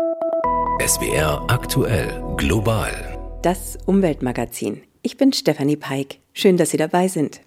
SWR 0.00 1.44
aktuell 1.48 2.22
global. 2.38 3.18
Das 3.42 3.76
Umweltmagazin. 3.84 4.80
Ich 5.02 5.18
bin 5.18 5.34
Stefanie 5.34 5.76
Peik. 5.76 6.20
Schön, 6.32 6.56
dass 6.56 6.70
Sie 6.70 6.78
dabei 6.78 7.08
sind. 7.08 7.42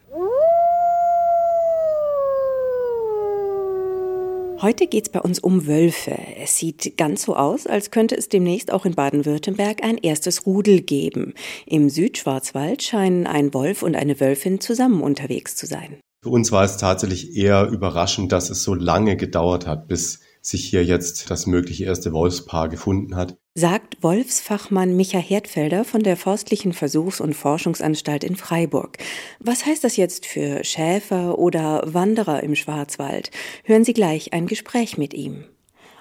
Heute 4.62 4.86
geht 4.86 5.06
es 5.08 5.12
bei 5.12 5.20
uns 5.20 5.40
um 5.40 5.66
Wölfe. 5.66 6.16
Es 6.40 6.58
sieht 6.58 6.96
ganz 6.96 7.24
so 7.24 7.36
aus, 7.36 7.66
als 7.66 7.90
könnte 7.90 8.16
es 8.16 8.30
demnächst 8.30 8.72
auch 8.72 8.86
in 8.86 8.94
Baden-Württemberg 8.94 9.84
ein 9.84 9.98
erstes 9.98 10.46
Rudel 10.46 10.82
geben. 10.82 11.34
Im 11.66 11.90
Südschwarzwald 11.90 12.84
scheinen 12.84 13.26
ein 13.26 13.54
Wolf 13.56 13.82
und 13.82 13.96
eine 13.96 14.20
Wölfin 14.20 14.62
zusammen 14.62 15.02
unterwegs 15.02 15.56
zu 15.56 15.66
sein. 15.66 15.98
Für 16.24 16.30
uns 16.30 16.52
war 16.52 16.64
es 16.64 16.78
tatsächlich 16.78 17.36
eher 17.36 17.68
überraschend, 17.68 18.32
dass 18.32 18.52
es 18.52 18.64
so 18.64 18.76
lange 18.76 19.18
gedauert 19.18 19.66
hat, 19.66 19.88
bis 19.88 20.20
sich 20.44 20.66
hier 20.66 20.84
jetzt 20.84 21.32
das 21.32 21.48
mögliche 21.48 21.86
erste 21.86 22.12
Wolfspaar 22.12 22.68
gefunden 22.68 23.16
hat. 23.16 23.38
Sagt 23.56 24.04
Wolfsfachmann 24.04 24.96
Micha 24.96 25.20
Herdfelder 25.20 25.86
von 25.86 26.04
der 26.04 26.18
Forstlichen 26.18 26.74
Versuchs- 26.74 27.22
und 27.22 27.34
Forschungsanstalt 27.34 28.24
in 28.24 28.36
Freiburg. 28.36 28.98
Was 29.40 29.66
heißt 29.66 29.84
das 29.84 29.96
jetzt 29.96 30.26
für 30.26 30.64
Schäfer 30.64 31.40
oder 31.40 31.84
Wanderer 31.86 32.44
im 32.44 32.56
Schwarzwald? 32.56 33.32
Hören 33.64 33.86
Sie 33.86 33.94
gleich 33.94 34.34
ein 34.34 34.48
Gespräch 34.48 34.98
mit 34.98 35.14
ihm. 35.14 35.46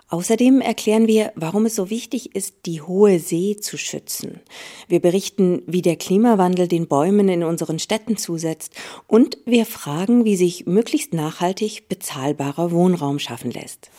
Außerdem 0.09 0.61
erklären 0.61 1.07
wir, 1.07 1.33
warum 1.37 1.65
es 1.65 1.75
so 1.75 1.89
wichtig 1.89 2.35
ist, 2.35 2.67
die 2.67 2.83
hohe 2.83 3.19
See 3.19 3.57
zu 3.57 3.79
schützen. 3.79 4.41
Wir 4.87 5.01
berichten, 5.01 5.63
wie 5.67 5.81
der 5.83 5.97
Klimawandel 5.97 6.69
den 6.69 6.87
Bäumen 6.89 7.31
in 7.31 7.45
unseren 7.45 7.79
Städten 7.79 8.19
zusetzt 8.19 8.75
und 9.07 9.39
wir 9.47 9.65
fragen, 9.65 10.27
wie 10.27 10.37
sich 10.37 10.67
möglichst 10.67 11.15
nachhaltig 11.15 11.89
bezahlbarer 11.89 12.73
Wohnraum 12.73 13.21
schaffen 13.21 13.53
lässt. 13.53 13.91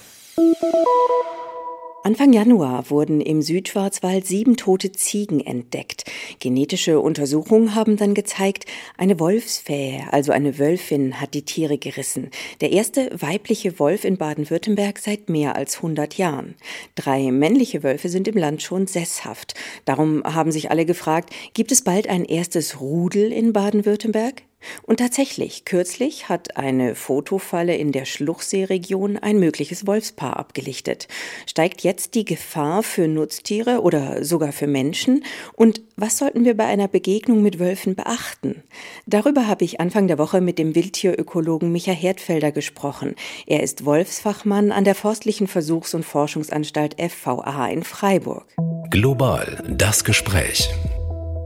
Anfang 2.06 2.34
Januar 2.34 2.90
wurden 2.90 3.22
im 3.22 3.42
Südschwarzwald 3.42 4.26
sieben 4.28 4.58
tote 4.58 4.92
Ziegen 4.92 5.40
entdeckt. 5.40 6.04
Genetische 6.40 7.00
Untersuchungen 7.00 7.76
haben 7.76 7.96
dann 7.96 8.14
gezeigt, 8.14 8.66
eine 8.98 9.20
Wolfsfähe, 9.20 10.04
also 10.12 10.32
eine 10.32 10.60
Wölfin, 10.60 11.22
hat 11.22 11.34
die 11.34 11.46
Tiere 11.46 11.78
gerissen. 11.78 12.30
Der 12.62 12.72
erste 12.72 13.10
weibliche 13.14 13.80
Wolf 13.80 14.04
in 14.04 14.18
Baden-Württemberg 14.18 15.00
seit 15.00 15.30
mehr 15.30 15.56
als 15.56 15.78
100 15.78 16.18
Jahren. 16.18 16.56
Drei 16.96 17.32
männliche 17.32 17.84
Wölfe 17.84 18.10
sind 18.10 18.28
im 18.28 18.36
Land 18.36 18.62
schon 18.62 18.88
sesshaft. 18.88 19.54
Darum 19.86 20.24
haben 20.26 20.52
sich 20.52 20.72
alle 20.72 20.86
gefragt, 20.86 21.30
gibt 21.54 21.72
es 21.72 21.84
bald 21.84 22.08
ein 22.08 22.26
erstes 22.26 22.82
Rudel 22.82 23.32
in 23.32 23.54
Baden-Württemberg? 23.54 24.42
Und 24.84 24.98
tatsächlich, 24.98 25.66
kürzlich 25.66 26.30
hat 26.30 26.58
eine 26.58 26.96
Fotofalle 26.96 27.76
in 27.76 27.92
der 27.92 28.06
Schluchseeregion 28.06 29.18
ein 29.18 29.40
mögliches 29.40 29.88
Wolfspaar 29.88 30.38
abgelichtet. 30.38 31.08
Steigt 31.48 31.82
jetzt 31.82 32.16
die 32.16 32.26
Gefahr 32.26 32.84
für 32.84 33.08
Nutztiere 33.08 33.82
oder 33.82 34.24
sogar 34.24 34.52
für 34.52 34.68
Menschen? 34.68 35.24
Und 35.54 35.82
was 35.96 36.18
sollten 36.18 36.46
wir 36.46 36.56
bei 36.56 36.66
einer 36.66 36.88
Begegnung 36.88 37.42
mit 37.42 37.60
Wölfen 37.60 37.96
beachten? 37.96 38.64
Darüber 39.06 39.48
habe 39.48 39.66
ich 39.66 39.80
Anfang 39.80 40.08
der 40.08 40.18
Woche 40.18 40.42
mit 40.42 40.60
dem 40.60 40.76
Wildtierökologen 40.76 41.72
Micha 41.72 41.92
Herdfelder 41.92 42.52
gesprochen. 42.52 43.16
Er 43.48 43.64
ist 43.64 43.86
Wolfsfachmann 43.86 44.72
an 44.72 44.84
der 44.84 44.96
Forstlichen 44.96 45.48
Versuchs- 45.48 45.94
und 45.94 46.04
Forschungsanstalt 46.04 46.96
FVA 47.00 47.68
in 47.68 47.84
Freiburg. 47.84 48.48
Global 48.90 49.64
das 49.68 50.04
Gespräch. 50.04 50.70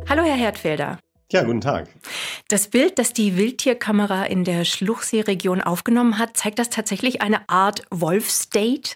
Hallo, 0.09 0.23
Herr 0.23 0.35
Herdfelder. 0.35 0.99
Ja, 1.29 1.43
guten 1.43 1.59
Tag. 1.59 1.89
Das 2.47 2.69
Bild, 2.69 2.97
das 2.97 3.11
die 3.11 3.35
Wildtierkamera 3.35 4.23
in 4.23 4.45
der 4.45 4.63
Schluchseeregion 4.63 5.59
aufgenommen 5.59 6.19
hat, 6.19 6.37
zeigt 6.37 6.57
das 6.57 6.69
tatsächlich 6.69 7.21
eine 7.21 7.49
Art 7.49 7.83
Wolfstate? 7.91 8.95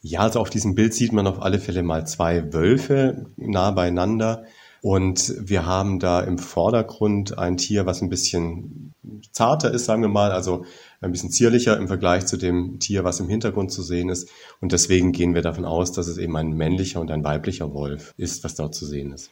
Ja, 0.00 0.20
also 0.20 0.40
auf 0.40 0.48
diesem 0.48 0.74
Bild 0.74 0.94
sieht 0.94 1.12
man 1.12 1.26
auf 1.26 1.42
alle 1.42 1.58
Fälle 1.58 1.82
mal 1.82 2.06
zwei 2.06 2.54
Wölfe 2.54 3.26
nah 3.36 3.72
beieinander. 3.72 4.44
Und 4.80 5.34
wir 5.38 5.66
haben 5.66 5.98
da 5.98 6.20
im 6.20 6.38
Vordergrund 6.38 7.36
ein 7.36 7.58
Tier, 7.58 7.84
was 7.84 8.00
ein 8.00 8.08
bisschen 8.08 8.94
zarter 9.32 9.70
ist, 9.70 9.84
sagen 9.84 10.00
wir 10.00 10.08
mal, 10.08 10.32
also 10.32 10.64
ein 11.02 11.12
bisschen 11.12 11.30
zierlicher 11.30 11.76
im 11.76 11.88
Vergleich 11.88 12.24
zu 12.24 12.38
dem 12.38 12.78
Tier, 12.80 13.04
was 13.04 13.20
im 13.20 13.28
Hintergrund 13.28 13.70
zu 13.70 13.82
sehen 13.82 14.08
ist. 14.08 14.30
Und 14.60 14.72
deswegen 14.72 15.12
gehen 15.12 15.34
wir 15.34 15.42
davon 15.42 15.66
aus, 15.66 15.92
dass 15.92 16.06
es 16.06 16.16
eben 16.16 16.36
ein 16.36 16.52
männlicher 16.52 17.00
und 17.00 17.10
ein 17.10 17.24
weiblicher 17.24 17.74
Wolf 17.74 18.14
ist, 18.16 18.44
was 18.44 18.54
dort 18.54 18.74
zu 18.74 18.86
sehen 18.86 19.12
ist. 19.12 19.30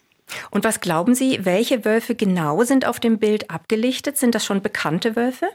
Und 0.51 0.63
was 0.63 0.81
glauben 0.81 1.15
Sie, 1.15 1.39
welche 1.43 1.85
Wölfe 1.85 2.15
genau 2.15 2.63
sind 2.63 2.87
auf 2.87 2.99
dem 2.99 3.19
Bild 3.19 3.49
abgelichtet? 3.49 4.17
Sind 4.17 4.35
das 4.35 4.45
schon 4.45 4.61
bekannte 4.61 5.15
Wölfe? 5.15 5.47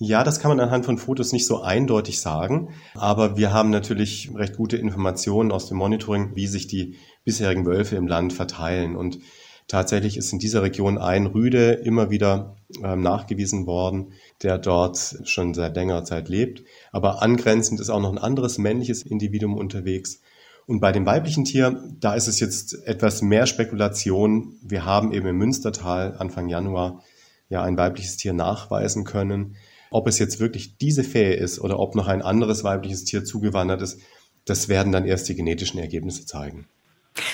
Ja, 0.00 0.22
das 0.22 0.38
kann 0.38 0.50
man 0.50 0.60
anhand 0.60 0.84
von 0.84 0.96
Fotos 0.96 1.32
nicht 1.32 1.44
so 1.46 1.60
eindeutig 1.60 2.20
sagen, 2.20 2.68
aber 2.94 3.36
wir 3.36 3.52
haben 3.52 3.70
natürlich 3.70 4.30
recht 4.32 4.56
gute 4.56 4.76
Informationen 4.76 5.50
aus 5.50 5.66
dem 5.66 5.76
Monitoring, 5.76 6.36
wie 6.36 6.46
sich 6.46 6.68
die 6.68 6.94
bisherigen 7.24 7.66
Wölfe 7.66 7.96
im 7.96 8.06
Land 8.06 8.32
verteilen. 8.32 8.94
Und 8.94 9.18
tatsächlich 9.66 10.16
ist 10.16 10.32
in 10.32 10.38
dieser 10.38 10.62
Region 10.62 10.98
ein 10.98 11.26
Rüde 11.26 11.72
immer 11.72 12.10
wieder 12.10 12.54
äh, 12.80 12.94
nachgewiesen 12.94 13.66
worden, 13.66 14.12
der 14.44 14.58
dort 14.58 15.18
schon 15.24 15.52
seit 15.52 15.74
längerer 15.74 16.04
Zeit 16.04 16.28
lebt. 16.28 16.62
Aber 16.92 17.20
angrenzend 17.20 17.80
ist 17.80 17.90
auch 17.90 18.00
noch 18.00 18.12
ein 18.12 18.18
anderes 18.18 18.56
männliches 18.58 19.02
Individuum 19.02 19.56
unterwegs. 19.56 20.20
Und 20.68 20.80
bei 20.80 20.92
dem 20.92 21.06
weiblichen 21.06 21.46
Tier, 21.46 21.82
da 21.98 22.12
ist 22.12 22.28
es 22.28 22.40
jetzt 22.40 22.86
etwas 22.86 23.22
mehr 23.22 23.46
Spekulation. 23.46 24.58
Wir 24.60 24.84
haben 24.84 25.12
eben 25.14 25.26
im 25.26 25.38
Münstertal 25.38 26.14
Anfang 26.18 26.50
Januar 26.50 27.02
ja 27.48 27.62
ein 27.62 27.78
weibliches 27.78 28.18
Tier 28.18 28.34
nachweisen 28.34 29.04
können. 29.04 29.56
Ob 29.90 30.06
es 30.06 30.18
jetzt 30.18 30.40
wirklich 30.40 30.76
diese 30.76 31.04
Fähe 31.04 31.32
ist 31.32 31.58
oder 31.58 31.78
ob 31.78 31.94
noch 31.94 32.06
ein 32.06 32.20
anderes 32.20 32.64
weibliches 32.64 33.04
Tier 33.04 33.24
zugewandert 33.24 33.80
ist, 33.80 33.98
das 34.44 34.68
werden 34.68 34.92
dann 34.92 35.06
erst 35.06 35.26
die 35.30 35.36
genetischen 35.36 35.80
Ergebnisse 35.80 36.26
zeigen. 36.26 36.68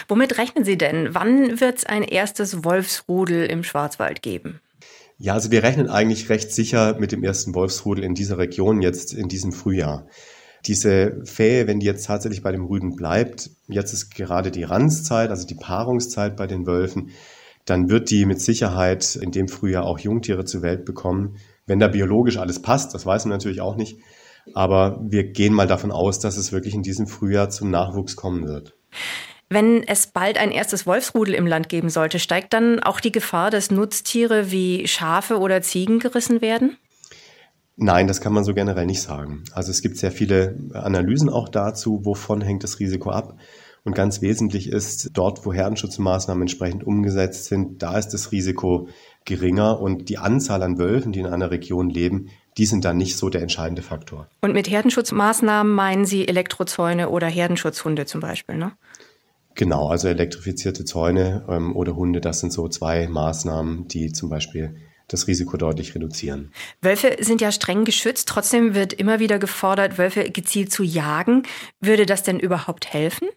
Womit 0.07 0.39
rechnen 0.39 0.65
Sie 0.65 0.79
denn? 0.79 1.13
Wann 1.13 1.61
wird 1.61 1.79
es 1.79 1.87
ein 1.87 2.05
erstes 2.05 2.63
Wolfsrudel 2.63 3.47
im 3.47 3.65
Schwarzwald 3.65 4.23
geben? 4.23 4.61
Ja, 5.19 5.33
also 5.33 5.51
wir 5.51 5.65
rechnen 5.65 5.89
eigentlich 5.89 6.29
recht 6.29 6.53
sicher 6.53 7.01
mit 7.01 7.11
dem 7.11 7.25
ersten 7.25 7.53
Wolfsrudel 7.57 8.05
in 8.05 8.15
dieser 8.15 8.39
Region 8.39 8.81
jetzt 8.81 9.13
in 9.13 9.29
diesem 9.29 9.51
Frühjahr. 9.51 10.07
Diese 10.67 11.21
Fähe, 11.25 11.67
wenn 11.67 11.81
die 11.81 11.87
jetzt 11.87 12.07
tatsächlich 12.07 12.43
bei 12.43 12.53
dem 12.53 12.65
Rüden 12.65 12.97
bleibt, 12.97 13.51
jetzt 13.69 13.93
ist 13.93 14.15
gerade 14.15 14.51
die 14.51 14.65
Ranzzeit, 14.65 15.31
also 15.31 15.47
die 15.47 15.55
Paarungszeit 15.55 16.37
bei 16.37 16.47
den 16.47 16.67
Wölfen, 16.67 17.11
dann 17.65 17.89
wird 17.91 18.11
die 18.11 18.27
mit 18.27 18.41
Sicherheit 18.41 19.17
in 19.17 19.31
dem 19.31 19.49
Frühjahr 19.49 19.85
auch 19.85 19.99
Jungtiere 19.99 20.45
zur 20.45 20.63
Welt 20.63 20.85
bekommen. 20.85 21.37
Wenn 21.67 21.79
da 21.79 21.89
biologisch 21.89 22.39
alles 22.39 22.61
passt, 22.61 22.95
das 22.95 23.07
weiß 23.07 23.25
man 23.25 23.33
natürlich 23.33 23.61
auch 23.61 23.77
nicht. 23.77 23.99
Aber 24.53 25.01
wir 25.03 25.25
gehen 25.25 25.55
mal 25.55 25.67
davon 25.67 25.91
aus, 25.91 26.19
dass 26.19 26.37
es 26.37 26.53
wirklich 26.53 26.75
in 26.75 26.83
diesem 26.83 27.07
Frühjahr 27.07 27.49
zum 27.49 27.71
Nachwuchs 27.71 28.17
kommen 28.17 28.47
wird. 28.47 28.75
Wenn 29.49 29.83
es 29.83 30.07
bald 30.07 30.39
ein 30.39 30.51
erstes 30.51 30.87
Wolfsrudel 30.87 31.35
im 31.35 31.47
Land 31.47 31.69
geben 31.69 31.89
sollte, 31.89 32.19
steigt 32.19 32.53
dann 32.53 32.81
auch 32.81 33.01
die 33.01 33.13
Gefahr, 33.13 33.51
dass 33.51 33.71
Nutztiere 33.71 34.51
wie 34.51 34.87
Schafe 34.89 35.39
oder 35.39 35.63
Ziegen 35.63 36.01
gerissen 36.01 36.41
werden? 36.41 36.77
Nein, 37.77 38.07
das 38.07 38.21
kann 38.21 38.33
man 38.33 38.45
so 38.45 38.55
generell 38.55 38.87
nicht 38.87 39.03
sagen. 39.03 39.45
Also 39.53 39.71
es 39.71 39.83
gibt 39.83 39.97
sehr 39.97 40.13
viele 40.13 40.57
Analysen 40.75 41.29
auch 41.29 41.49
dazu, 41.49 42.05
wovon 42.05 42.41
hängt 42.41 42.63
das 42.63 42.79
Risiko 42.79 43.11
ab. 43.11 43.37
Und 43.83 43.95
ganz 43.95 44.23
wesentlich 44.23 44.71
ist, 44.71 45.11
dort, 45.13 45.45
wo 45.45 45.53
Herdenschutzmaßnahmen 45.53 46.43
entsprechend 46.43 46.85
umgesetzt 46.85 47.47
sind, 47.47 47.83
da 47.83 47.99
ist 47.99 48.09
das 48.09 48.33
Risiko 48.33 48.89
geringer 49.27 49.81
und 49.81 50.09
die 50.09 50.17
Anzahl 50.17 50.63
an 50.63 50.79
Wölfen, 50.79 51.13
die 51.13 51.21
in 51.21 51.27
einer 51.27 51.51
Region 51.51 51.91
leben, 51.91 52.29
die 52.57 52.65
sind 52.67 52.85
dann 52.85 52.97
nicht 52.97 53.17
so 53.17 53.29
der 53.29 53.43
entscheidende 53.43 53.83
Faktor. 53.83 54.29
Und 54.41 54.55
mit 54.55 54.71
Herdenschutzmaßnahmen 54.71 55.73
meinen 55.73 56.07
Sie 56.07 56.27
Elektrozäune 56.27 57.11
oder 57.11 57.27
Herdenschutzhunde 57.27 58.07
zum 58.07 58.21
Beispiel, 58.21 58.57
ne? 58.57 58.73
Genau, 59.57 59.89
also 59.89 60.09
elektrifizierte 60.09 60.85
Zäune 60.85 61.45
ähm, 61.49 61.77
oder 61.77 61.95
Hunde, 61.95 62.21
das 62.21 62.41
sind 62.41 62.53
so 62.53 62.69
zwei 62.69 63.07
Maßnahmen, 63.07 63.87
die 63.87 64.13
zum 64.13 64.29
Beispiel 64.29 64.77
das 65.09 65.27
Risiko 65.27 65.57
deutlich 65.57 65.95
reduzieren. 65.95 66.53
Wölfe 66.81 67.17
sind 67.21 67.41
ja 67.41 67.53
streng 67.53 67.85
geschützt, 67.85 68.29
trotzdem 68.29 68.75
wird 68.75 68.93
immer 68.93 69.21
wieder 69.21 69.39
gefordert, 69.39 69.99
Wölfe 69.99 70.31
gezielt 70.31 70.73
zu 70.73 70.83
jagen. 70.83 71.43
Würde 71.81 72.07
das 72.07 72.23
denn 72.23 72.39
überhaupt 72.39 72.93
helfen? 72.93 73.29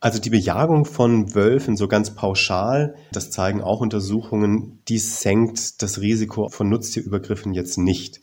Also 0.00 0.20
die 0.20 0.30
Bejagung 0.30 0.84
von 0.84 1.34
Wölfen 1.34 1.76
so 1.76 1.88
ganz 1.88 2.14
pauschal, 2.14 2.94
das 3.10 3.32
zeigen 3.32 3.62
auch 3.62 3.80
Untersuchungen, 3.80 4.80
die 4.88 4.98
senkt 4.98 5.82
das 5.82 6.00
Risiko 6.00 6.48
von 6.48 6.68
Nutztierübergriffen 6.68 7.52
jetzt 7.52 7.78
nicht. 7.78 8.20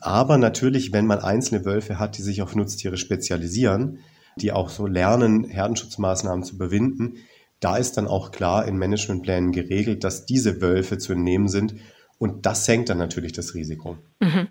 Aber 0.00 0.38
natürlich, 0.38 0.92
wenn 0.92 1.06
man 1.06 1.18
einzelne 1.18 1.66
Wölfe 1.66 1.98
hat, 1.98 2.16
die 2.16 2.22
sich 2.22 2.40
auf 2.40 2.54
Nutztiere 2.54 2.96
spezialisieren, 2.96 3.98
die 4.36 4.52
auch 4.52 4.70
so 4.70 4.86
lernen, 4.86 5.44
Herdenschutzmaßnahmen 5.44 6.44
zu 6.44 6.54
überwinden, 6.54 7.16
da 7.60 7.76
ist 7.76 7.96
dann 7.96 8.06
auch 8.06 8.30
klar 8.30 8.66
in 8.66 8.78
Managementplänen 8.78 9.52
geregelt, 9.52 10.04
dass 10.04 10.24
diese 10.24 10.62
Wölfe 10.62 10.96
zu 10.96 11.12
entnehmen 11.12 11.48
sind 11.48 11.74
und 12.18 12.46
das 12.46 12.64
senkt 12.64 12.88
dann 12.88 12.98
natürlich 12.98 13.32
das 13.32 13.54
Risiko. 13.54 13.96
Mhm. 14.20 14.48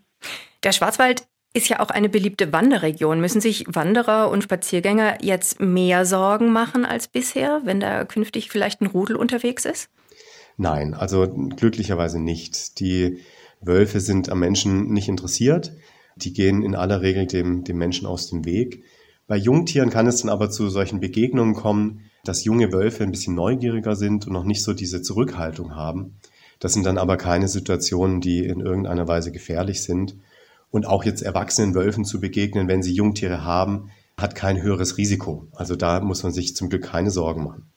Der 0.64 0.72
Schwarzwald 0.72 1.28
ist 1.54 1.70
ja 1.70 1.80
auch 1.80 1.90
eine 1.90 2.10
beliebte 2.10 2.54
Wanderregion. 2.54 3.20
Müssen 3.20 3.42
sich 3.42 3.66
Wanderer 3.68 4.30
und 4.30 4.44
Spaziergänger 4.44 5.24
jetzt 5.24 5.60
mehr 5.60 6.06
Sorgen 6.06 6.52
machen 6.52 6.86
als 6.86 7.08
bisher, 7.08 7.62
wenn 7.66 7.80
da 7.80 8.06
künftig 8.06 8.50
vielleicht 8.50 8.82
ein 8.82 8.88
Rudel 8.88 9.16
unterwegs 9.16 9.66
ist? 9.66 9.90
Nein, 10.58 10.94
also 10.94 11.28
glücklicherweise 11.28 12.20
nicht. 12.20 12.80
Die 12.80 13.20
Wölfe 13.62 14.00
sind 14.00 14.30
am 14.30 14.40
Menschen 14.40 14.92
nicht 14.92 15.08
interessiert. 15.08 15.72
Die 16.16 16.34
gehen 16.34 16.64
in 16.64 16.76
aller 16.76 17.02
Regel 17.02 17.28
dem, 17.28 17.64
dem 17.64 17.78
Menschen 17.78 18.08
aus 18.08 18.30
dem 18.30 18.46
Weg. 18.46 18.84
Bei 19.28 19.36
Jungtieren 19.36 19.90
kann 19.90 20.08
es 20.08 20.22
dann 20.22 20.30
aber 20.30 20.50
zu 20.50 20.70
solchen 20.70 21.00
Begegnungen 21.00 21.54
kommen, 21.54 22.10
dass 22.24 22.44
junge 22.44 22.72
Wölfe 22.72 23.04
ein 23.04 23.12
bisschen 23.12 23.36
neugieriger 23.36 23.96
sind 23.96 24.26
und 24.26 24.34
noch 24.34 24.44
nicht 24.44 24.64
so 24.64 24.74
diese 24.74 25.02
Zurückhaltung 25.02 25.76
haben. 25.76 26.20
Das 26.60 26.74
sind 26.74 26.86
dann 26.86 26.98
aber 26.98 27.18
keine 27.18 27.48
Situationen, 27.48 28.22
die 28.22 28.46
in 28.46 28.60
irgendeiner 28.60 29.08
Weise 29.08 29.32
gefährlich 29.32 29.84
sind. 29.84 30.16
Und 30.70 30.86
auch 30.86 31.06
jetzt 31.06 31.22
erwachsenen 31.22 31.76
Wölfen 31.76 32.04
zu 32.04 32.20
begegnen, 32.20 32.68
wenn 32.68 32.84
sie 32.84 32.94
Jungtiere 32.94 33.44
haben, 33.44 33.90
hat 34.20 34.34
kein 34.34 34.62
höheres 34.62 34.98
Risiko. 34.98 35.48
Also 35.56 35.76
da 35.76 36.00
muss 36.00 36.24
man 36.24 36.32
sich 36.32 36.56
zum 36.56 36.70
Glück 36.70 36.84
keine 36.84 37.12
Sorgen 37.12 37.44
machen. 37.44 37.72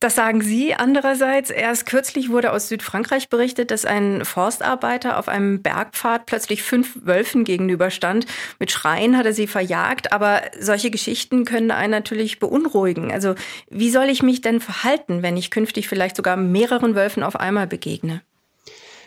Das 0.00 0.16
sagen 0.16 0.42
Sie. 0.42 0.74
Andererseits, 0.74 1.50
erst 1.50 1.86
kürzlich 1.86 2.30
wurde 2.30 2.52
aus 2.52 2.68
Südfrankreich 2.68 3.28
berichtet, 3.28 3.70
dass 3.70 3.84
ein 3.84 4.24
Forstarbeiter 4.24 5.18
auf 5.18 5.28
einem 5.28 5.62
Bergpfad 5.62 6.26
plötzlich 6.26 6.64
fünf 6.64 6.98
Wölfen 7.06 7.44
gegenüberstand. 7.44 8.26
Mit 8.58 8.72
Schreien 8.72 9.16
hat 9.16 9.24
er 9.24 9.32
sie 9.32 9.46
verjagt. 9.46 10.12
Aber 10.12 10.42
solche 10.58 10.90
Geschichten 10.90 11.44
können 11.44 11.70
einen 11.70 11.92
natürlich 11.92 12.40
beunruhigen. 12.40 13.12
Also 13.12 13.36
wie 13.70 13.90
soll 13.90 14.06
ich 14.06 14.22
mich 14.22 14.40
denn 14.40 14.60
verhalten, 14.60 15.22
wenn 15.22 15.36
ich 15.36 15.52
künftig 15.52 15.88
vielleicht 15.88 16.16
sogar 16.16 16.36
mehreren 16.36 16.96
Wölfen 16.96 17.22
auf 17.22 17.36
einmal 17.36 17.68
begegne? 17.68 18.20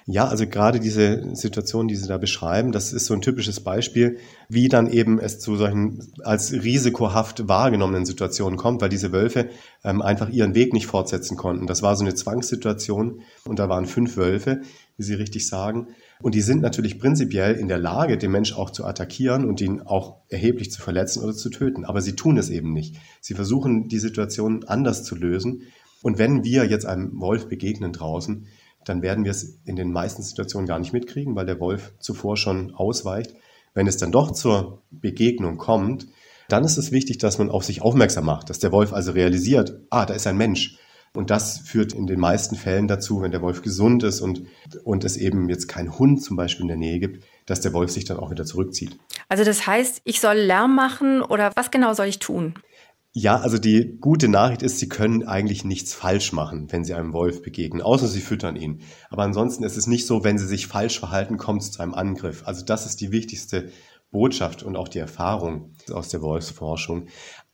Ja, 0.09 0.25
also 0.25 0.47
gerade 0.47 0.79
diese 0.79 1.35
Situation, 1.35 1.89
die 1.89 1.97
Sie 1.97 2.07
da 2.07 2.17
beschreiben, 2.17 2.71
das 2.71 2.93
ist 2.93 3.07
so 3.07 3.13
ein 3.13 3.21
typisches 3.21 3.59
Beispiel, 3.59 4.19
wie 4.47 4.69
dann 4.69 4.89
eben 4.89 5.19
es 5.19 5.41
zu 5.41 5.57
solchen 5.57 6.13
als 6.23 6.53
risikohaft 6.53 7.49
wahrgenommenen 7.49 8.05
Situationen 8.05 8.57
kommt, 8.57 8.81
weil 8.81 8.87
diese 8.87 9.11
Wölfe 9.11 9.49
ähm, 9.83 10.01
einfach 10.01 10.29
ihren 10.29 10.55
Weg 10.55 10.71
nicht 10.71 10.87
fortsetzen 10.87 11.35
konnten. 11.35 11.67
Das 11.67 11.81
war 11.81 11.93
so 11.97 12.05
eine 12.05 12.15
Zwangssituation 12.15 13.19
und 13.43 13.59
da 13.59 13.67
waren 13.67 13.85
fünf 13.85 14.15
Wölfe, 14.15 14.61
wie 14.95 15.03
Sie 15.03 15.13
richtig 15.13 15.45
sagen. 15.45 15.87
Und 16.21 16.35
die 16.35 16.41
sind 16.41 16.61
natürlich 16.61 16.99
prinzipiell 16.99 17.55
in 17.55 17.67
der 17.67 17.77
Lage, 17.77 18.17
den 18.17 18.31
Mensch 18.31 18.53
auch 18.53 18.69
zu 18.69 18.85
attackieren 18.85 19.43
und 19.43 19.59
ihn 19.59 19.81
auch 19.81 20.21
erheblich 20.29 20.71
zu 20.71 20.81
verletzen 20.81 21.21
oder 21.21 21.33
zu 21.33 21.49
töten. 21.49 21.83
Aber 21.83 22.01
sie 22.01 22.15
tun 22.15 22.37
es 22.37 22.49
eben 22.49 22.71
nicht. 22.71 22.95
Sie 23.19 23.33
versuchen, 23.33 23.89
die 23.89 23.99
Situation 23.99 24.63
anders 24.67 25.03
zu 25.03 25.15
lösen. 25.15 25.63
Und 26.01 26.17
wenn 26.17 26.45
wir 26.45 26.65
jetzt 26.65 26.85
einem 26.85 27.19
Wolf 27.19 27.49
begegnen 27.49 27.91
draußen, 27.91 28.47
dann 28.87 29.01
werden 29.01 29.23
wir 29.23 29.31
es 29.31 29.59
in 29.65 29.75
den 29.75 29.91
meisten 29.91 30.21
Situationen 30.21 30.67
gar 30.67 30.79
nicht 30.79 30.93
mitkriegen, 30.93 31.35
weil 31.35 31.45
der 31.45 31.59
Wolf 31.59 31.93
zuvor 31.99 32.37
schon 32.37 32.73
ausweicht. 32.73 33.33
Wenn 33.73 33.87
es 33.87 33.97
dann 33.97 34.11
doch 34.11 34.31
zur 34.31 34.81
Begegnung 34.91 35.57
kommt, 35.57 36.07
dann 36.49 36.63
ist 36.63 36.77
es 36.77 36.91
wichtig, 36.91 37.17
dass 37.17 37.37
man 37.37 37.49
auf 37.49 37.65
sich 37.65 37.81
aufmerksam 37.81 38.25
macht, 38.25 38.49
dass 38.49 38.59
der 38.59 38.71
Wolf 38.71 38.93
also 38.93 39.11
realisiert, 39.11 39.81
ah, 39.89 40.05
da 40.05 40.13
ist 40.13 40.27
ein 40.27 40.37
Mensch. 40.37 40.77
Und 41.13 41.29
das 41.31 41.57
führt 41.57 41.93
in 41.93 42.05
den 42.05 42.19
meisten 42.19 42.55
Fällen 42.55 42.87
dazu, 42.87 43.21
wenn 43.21 43.31
der 43.31 43.41
Wolf 43.41 43.63
gesund 43.63 44.03
ist 44.03 44.21
und, 44.21 44.43
und 44.83 45.03
es 45.03 45.17
eben 45.17 45.49
jetzt 45.49 45.67
keinen 45.67 45.97
Hund 45.97 46.21
zum 46.21 46.37
Beispiel 46.37 46.63
in 46.63 46.67
der 46.67 46.77
Nähe 46.77 46.99
gibt, 46.99 47.23
dass 47.45 47.61
der 47.61 47.73
Wolf 47.73 47.91
sich 47.91 48.05
dann 48.05 48.17
auch 48.17 48.29
wieder 48.29 48.45
zurückzieht. 48.45 48.97
Also 49.27 49.43
das 49.43 49.65
heißt, 49.65 50.01
ich 50.03 50.19
soll 50.19 50.35
Lärm 50.35 50.75
machen 50.75 51.21
oder 51.21 51.51
was 51.55 51.71
genau 51.71 51.93
soll 51.93 52.07
ich 52.07 52.19
tun? 52.19 52.53
Ja, 53.19 53.37
also 53.37 53.57
die 53.57 53.97
gute 53.99 54.27
Nachricht 54.27 54.61
ist, 54.61 54.77
Sie 54.77 54.89
können 54.89 55.27
eigentlich 55.27 55.65
nichts 55.65 55.95
falsch 55.95 56.33
machen, 56.33 56.71
wenn 56.71 56.83
Sie 56.83 56.93
einem 56.93 57.13
Wolf 57.13 57.41
begegnen, 57.41 57.81
außer 57.81 58.05
Sie 58.07 58.21
füttern 58.21 58.55
ihn. 58.55 58.81
Aber 59.09 59.23
ansonsten 59.23 59.63
ist 59.63 59.75
es 59.75 59.87
nicht 59.87 60.05
so, 60.05 60.23
wenn 60.23 60.37
Sie 60.37 60.45
sich 60.45 60.67
falsch 60.67 60.99
verhalten, 60.99 61.37
kommt 61.37 61.63
es 61.63 61.71
zu 61.71 61.81
einem 61.81 61.95
Angriff. 61.95 62.43
Also 62.45 62.63
das 62.63 62.85
ist 62.85 63.01
die 63.01 63.11
wichtigste 63.11 63.71
Botschaft 64.11 64.61
und 64.61 64.75
auch 64.75 64.87
die 64.87 64.99
Erfahrung 64.99 65.73
aus 65.91 66.09
der 66.09 66.21
Wolfsforschung. 66.21 67.07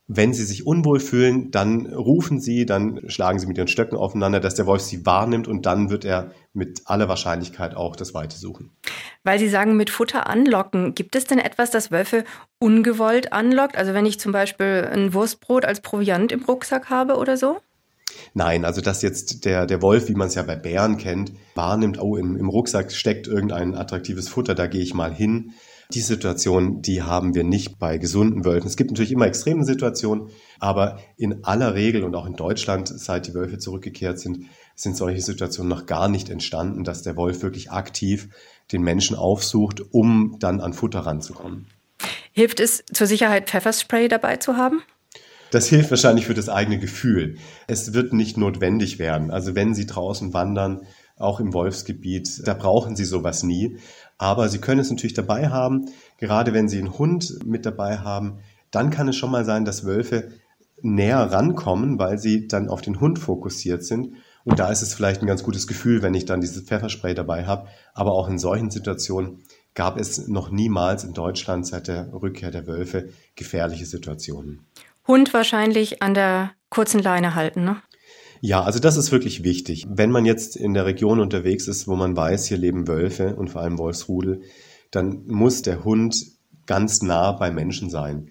Wenn 0.06 0.34
sie 0.34 0.44
sich 0.44 0.68
unwohl 0.68 1.00
fühlen, 1.00 1.50
dann 1.50 1.86
rufen 1.86 2.42
sie, 2.42 2.66
dann 2.66 3.00
schlagen 3.08 3.40
sie 3.40 3.48
mit 3.48 3.58
ihren 3.58 3.70
Stöcken 3.70 3.98
aufeinander, 3.98 4.42
dass 4.42 4.56
der 4.56 4.66
Wolf 4.66 4.82
sie 4.82 5.06
wahrnimmt 5.06 5.48
und 5.48 5.66
dann 5.66 5.90
wird 5.90 6.04
er 6.04 6.32
mit 6.52 6.82
aller 6.86 7.08
Wahrscheinlichkeit 7.08 7.74
auch 7.78 7.96
das 7.96 8.14
Weite 8.14 8.38
suchen. 8.38 8.72
Weil 9.24 9.40
Sie 9.40 9.48
sagen, 9.50 9.78
mit 9.78 9.90
Futter 9.90 10.28
anlocken. 10.28 10.96
Gibt 10.96 11.16
es 11.16 11.26
denn 11.26 11.40
etwas, 11.40 11.72
das 11.72 11.92
Wölfe 11.92 12.26
ungewollt 12.60 13.32
anlockt? 13.32 13.78
Also 13.78 13.94
wenn 13.94 14.06
ich 14.06 14.20
zum 14.20 14.32
Beispiel 14.32 14.90
ein 14.92 15.14
Wurstbrot 15.14 15.66
als 15.66 15.82
Proviant 15.82 16.32
im 16.32 16.44
Rucksack 16.44 16.90
habe 16.90 17.16
oder 17.16 17.38
so? 17.38 17.60
Nein, 18.34 18.66
also 18.66 18.82
dass 18.82 19.02
jetzt 19.02 19.46
der, 19.46 19.66
der 19.66 19.82
Wolf, 19.82 20.10
wie 20.10 20.16
man 20.16 20.28
es 20.28 20.36
ja 20.36 20.44
bei 20.44 20.56
Bären 20.56 20.98
kennt, 20.98 21.34
wahrnimmt, 21.56 22.02
oh, 22.02 22.16
im, 22.18 22.36
im 22.36 22.50
Rucksack 22.50 22.92
steckt 22.92 23.28
irgendein 23.28 23.76
attraktives 23.76 24.28
Futter, 24.28 24.56
da 24.56 24.68
gehe 24.68 24.82
ich 24.82 24.94
mal 24.94 25.14
hin. 25.14 25.54
Die 25.94 26.02
Situation, 26.02 26.82
die 26.82 27.04
haben 27.04 27.36
wir 27.36 27.44
nicht 27.44 27.78
bei 27.78 27.98
gesunden 27.98 28.46
Wölfen. 28.46 28.68
Es 28.68 28.78
gibt 28.78 28.92
natürlich 28.92 29.12
immer 29.12 29.28
extreme 29.28 29.64
Situationen, 29.64 30.30
aber 30.60 30.98
in 31.18 31.44
aller 31.44 31.76
Regel 31.76 32.04
und 32.04 32.16
auch 32.16 32.26
in 32.26 32.36
Deutschland, 32.36 32.88
seit 32.88 33.28
die 33.28 33.36
Wölfe 33.36 33.60
zurückgekehrt 33.60 34.20
sind, 34.20 34.46
sind 34.76 34.98
solche 34.98 35.22
Situationen 35.22 35.70
noch 35.70 35.86
gar 35.86 36.08
nicht 36.08 36.30
entstanden, 36.30 36.84
dass 36.84 37.04
der 37.04 37.16
Wolf 37.16 37.44
wirklich 37.44 37.72
aktiv 37.72 38.30
den 38.74 38.82
Menschen 38.82 39.16
aufsucht, 39.16 39.82
um 39.92 40.38
dann 40.40 40.60
an 40.60 40.74
Futter 40.74 41.00
ranzukommen. 41.00 41.68
Hilft 42.32 42.60
es 42.60 42.84
zur 42.92 43.08
Sicherheit, 43.08 43.50
Pfefferspray 43.50 44.08
dabei 44.08 44.38
zu 44.38 44.58
haben? 44.58 44.82
Das 45.52 45.68
hilft 45.68 45.92
wahrscheinlich 45.92 46.26
für 46.26 46.34
das 46.34 46.50
eigene 46.50 46.80
Gefühl. 46.80 47.38
Es 47.68 47.94
wird 47.94 48.12
nicht 48.12 48.38
notwendig 48.38 48.98
werden. 48.98 49.30
Also 49.30 49.54
wenn 49.54 49.76
Sie 49.76 49.86
draußen 49.86 50.34
wandern, 50.34 50.82
auch 51.16 51.40
im 51.40 51.54
Wolfsgebiet, 51.54 52.48
da 52.48 52.56
brauchen 52.56 52.96
Sie 52.96 53.06
sowas 53.06 53.44
nie. 53.44 53.78
Aber 54.18 54.50
Sie 54.50 54.58
können 54.58 54.80
es 54.82 54.90
natürlich 54.90 55.14
dabei 55.14 55.50
haben. 55.50 55.90
Gerade 56.18 56.54
wenn 56.54 56.68
Sie 56.68 56.80
einen 56.80 56.98
Hund 56.98 57.46
mit 57.46 57.68
dabei 57.68 58.00
haben, 58.00 58.40
dann 58.72 58.90
kann 58.90 59.08
es 59.08 59.16
schon 59.16 59.30
mal 59.30 59.46
sein, 59.46 59.64
dass 59.64 59.86
Wölfe 59.86 60.32
näher 60.84 61.20
rankommen, 61.32 61.98
weil 61.98 62.20
sie 62.20 62.48
dann 62.48 62.68
auf 62.68 62.82
den 62.82 63.00
Hund 63.00 63.18
fokussiert 63.20 63.84
sind. 63.84 64.16
Und 64.46 64.60
da 64.60 64.70
ist 64.70 64.82
es 64.82 64.94
vielleicht 64.94 65.22
ein 65.22 65.28
ganz 65.28 65.44
gutes 65.44 65.68
Gefühl, 65.68 66.02
wenn 66.02 66.14
ich 66.14 66.26
dann 66.26 66.42
dieses 66.42 66.64
Pfefferspray 66.64 67.14
dabei 67.14 67.46
habe. 67.46 67.68
Aber 67.94 68.12
auch 68.12 68.30
in 68.30 68.38
solchen 68.38 68.72
Situationen 68.72 69.44
gab 69.74 69.98
es 70.00 70.28
noch 70.28 70.52
niemals 70.52 71.04
in 71.04 71.14
Deutschland 71.14 71.66
seit 71.66 71.88
der 71.88 72.12
Rückkehr 72.14 72.52
der 72.52 72.68
Wölfe 72.68 73.10
gefährliche 73.36 73.86
Situationen. 73.86 74.66
Hund 75.08 75.34
wahrscheinlich 75.34 76.02
an 76.02 76.14
der 76.14 76.52
kurzen 76.70 77.02
Leine 77.02 77.36
halten, 77.36 77.64
ne? 77.64 77.78
Ja, 78.46 78.62
also 78.62 78.80
das 78.80 78.98
ist 78.98 79.14
wirklich 79.14 79.46
wichtig. 79.46 79.86
Wenn 79.88 80.12
man 80.12 80.26
jetzt 80.26 80.58
in 80.58 80.74
der 80.74 80.86
Region 80.86 81.22
unterwegs 81.22 81.70
ist, 81.70 81.88
wo 81.88 81.96
man 81.96 82.16
weiß, 82.16 82.46
hier 82.46 82.58
leben 82.58 82.90
Wölfe 82.90 83.36
und 83.36 83.50
vor 83.50 83.62
allem 83.62 83.78
Wolfsrudel, 83.78 84.42
dann 84.92 85.26
muss 85.28 85.62
der 85.62 85.86
Hund 85.86 86.26
ganz 86.66 87.02
nah 87.02 87.32
bei 87.32 87.52
Menschen 87.52 87.90
sein. 87.90 88.30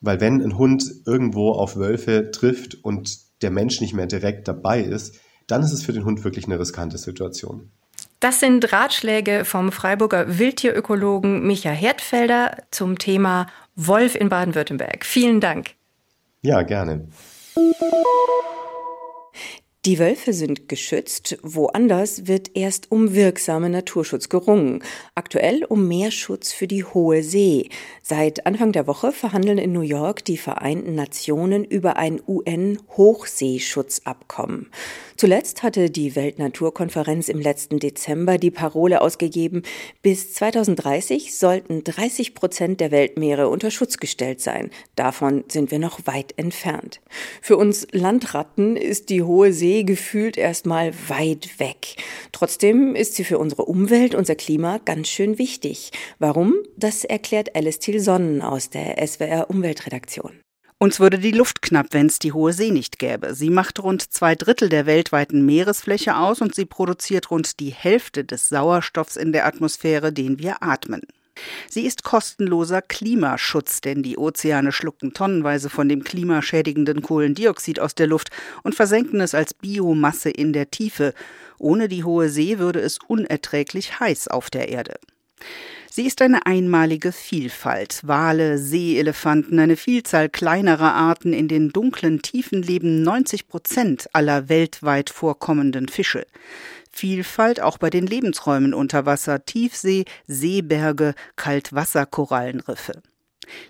Weil 0.00 0.20
wenn 0.20 0.42
ein 0.42 0.58
Hund 0.58 0.84
irgendwo 1.06 1.52
auf 1.52 1.76
Wölfe 1.76 2.32
trifft 2.32 2.74
und 2.82 3.18
der 3.40 3.52
Mensch 3.52 3.80
nicht 3.80 3.94
mehr 3.94 4.06
direkt 4.06 4.48
dabei 4.48 4.80
ist, 4.80 5.20
dann 5.52 5.62
ist 5.62 5.72
es 5.72 5.84
für 5.84 5.92
den 5.92 6.04
Hund 6.06 6.24
wirklich 6.24 6.46
eine 6.46 6.58
riskante 6.58 6.96
Situation. 6.96 7.70
Das 8.20 8.40
sind 8.40 8.72
Ratschläge 8.72 9.44
vom 9.44 9.70
Freiburger 9.70 10.38
Wildtierökologen 10.38 11.46
Micha 11.46 11.70
Hertfelder 11.70 12.56
zum 12.70 12.98
Thema 12.98 13.48
Wolf 13.76 14.14
in 14.14 14.28
Baden-Württemberg. 14.30 15.04
Vielen 15.04 15.40
Dank. 15.40 15.72
Ja, 16.40 16.62
gerne. 16.62 17.06
Die 19.84 19.98
Wölfe 19.98 20.32
sind 20.32 20.68
geschützt, 20.68 21.38
woanders 21.42 22.28
wird 22.28 22.52
erst 22.54 22.92
um 22.92 23.14
wirksame 23.14 23.68
Naturschutz 23.68 24.28
gerungen. 24.28 24.84
Aktuell 25.16 25.64
um 25.64 25.88
mehr 25.88 26.12
Schutz 26.12 26.52
für 26.52 26.68
die 26.68 26.84
hohe 26.84 27.24
See. 27.24 27.68
Seit 28.00 28.46
Anfang 28.46 28.70
der 28.70 28.86
Woche 28.86 29.10
verhandeln 29.10 29.58
in 29.58 29.72
New 29.72 29.80
York 29.80 30.24
die 30.24 30.36
Vereinten 30.36 30.94
Nationen 30.94 31.64
über 31.64 31.96
ein 31.96 32.20
UN-Hochseeschutzabkommen. 32.28 34.70
Zuletzt 35.16 35.64
hatte 35.64 35.90
die 35.90 36.14
Weltnaturkonferenz 36.14 37.28
im 37.28 37.40
letzten 37.40 37.80
Dezember 37.80 38.38
die 38.38 38.52
Parole 38.52 39.00
ausgegeben, 39.00 39.62
bis 40.00 40.32
2030 40.34 41.36
sollten 41.36 41.82
30 41.82 42.36
Prozent 42.36 42.80
der 42.80 42.92
Weltmeere 42.92 43.48
unter 43.48 43.72
Schutz 43.72 43.96
gestellt 43.96 44.40
sein. 44.40 44.70
Davon 44.94 45.42
sind 45.48 45.72
wir 45.72 45.80
noch 45.80 46.06
weit 46.06 46.34
entfernt. 46.36 47.00
Für 47.40 47.56
uns 47.56 47.88
Landratten 47.90 48.76
ist 48.76 49.10
die 49.10 49.24
hohe 49.24 49.52
See 49.52 49.71
gefühlt 49.80 50.36
erstmal 50.36 50.92
weit 51.08 51.58
weg. 51.58 51.96
Trotzdem 52.32 52.94
ist 52.94 53.14
sie 53.14 53.24
für 53.24 53.38
unsere 53.38 53.64
Umwelt, 53.64 54.14
unser 54.14 54.34
Klima 54.34 54.78
ganz 54.84 55.08
schön 55.08 55.38
wichtig. 55.38 55.90
Warum? 56.18 56.54
Das 56.76 57.04
erklärt 57.04 57.56
Alice 57.56 57.78
Thiel 57.78 58.00
Sonnen 58.00 58.42
aus 58.42 58.70
der 58.70 59.04
SWR 59.06 59.48
Umweltredaktion. 59.48 60.32
Uns 60.78 60.98
würde 60.98 61.18
die 61.20 61.30
Luft 61.30 61.62
knapp, 61.62 61.86
wenn 61.92 62.06
es 62.06 62.18
die 62.18 62.32
hohe 62.32 62.52
See 62.52 62.72
nicht 62.72 62.98
gäbe. 62.98 63.34
Sie 63.34 63.50
macht 63.50 63.80
rund 63.82 64.02
zwei 64.12 64.34
Drittel 64.34 64.68
der 64.68 64.84
weltweiten 64.84 65.46
Meeresfläche 65.46 66.16
aus 66.16 66.40
und 66.40 66.56
sie 66.56 66.66
produziert 66.66 67.30
rund 67.30 67.60
die 67.60 67.70
Hälfte 67.70 68.24
des 68.24 68.48
Sauerstoffs 68.48 69.16
in 69.16 69.32
der 69.32 69.46
Atmosphäre, 69.46 70.12
den 70.12 70.40
wir 70.40 70.62
atmen. 70.62 71.02
Sie 71.68 71.86
ist 71.86 72.04
kostenloser 72.04 72.82
Klimaschutz, 72.82 73.80
denn 73.80 74.02
die 74.02 74.18
Ozeane 74.18 74.72
schlucken 74.72 75.12
tonnenweise 75.12 75.70
von 75.70 75.88
dem 75.88 76.04
klimaschädigenden 76.04 77.02
Kohlendioxid 77.02 77.80
aus 77.80 77.94
der 77.94 78.06
Luft 78.06 78.30
und 78.62 78.74
versenken 78.74 79.20
es 79.20 79.34
als 79.34 79.54
Biomasse 79.54 80.30
in 80.30 80.52
der 80.52 80.70
Tiefe. 80.70 81.14
Ohne 81.58 81.88
die 81.88 82.04
hohe 82.04 82.28
See 82.28 82.58
würde 82.58 82.80
es 82.80 82.98
unerträglich 83.06 84.00
heiß 84.00 84.28
auf 84.28 84.50
der 84.50 84.68
Erde. 84.68 84.98
Sie 85.94 86.06
ist 86.06 86.22
eine 86.22 86.46
einmalige 86.46 87.12
Vielfalt. 87.12 88.00
Wale, 88.02 88.56
Seeelefanten, 88.56 89.58
eine 89.58 89.76
Vielzahl 89.76 90.30
kleinerer 90.30 90.94
Arten. 90.94 91.34
In 91.34 91.48
den 91.48 91.68
dunklen 91.68 92.22
Tiefen 92.22 92.62
leben 92.62 93.02
90 93.02 93.46
Prozent 93.46 94.08
aller 94.14 94.48
weltweit 94.48 95.10
vorkommenden 95.10 95.88
Fische. 95.88 96.26
Vielfalt 96.90 97.60
auch 97.60 97.76
bei 97.76 97.90
den 97.90 98.06
Lebensräumen 98.06 98.72
unter 98.72 99.04
Wasser, 99.04 99.44
Tiefsee, 99.44 100.06
Seeberge, 100.26 101.14
Kaltwasserkorallenriffe. 101.36 103.02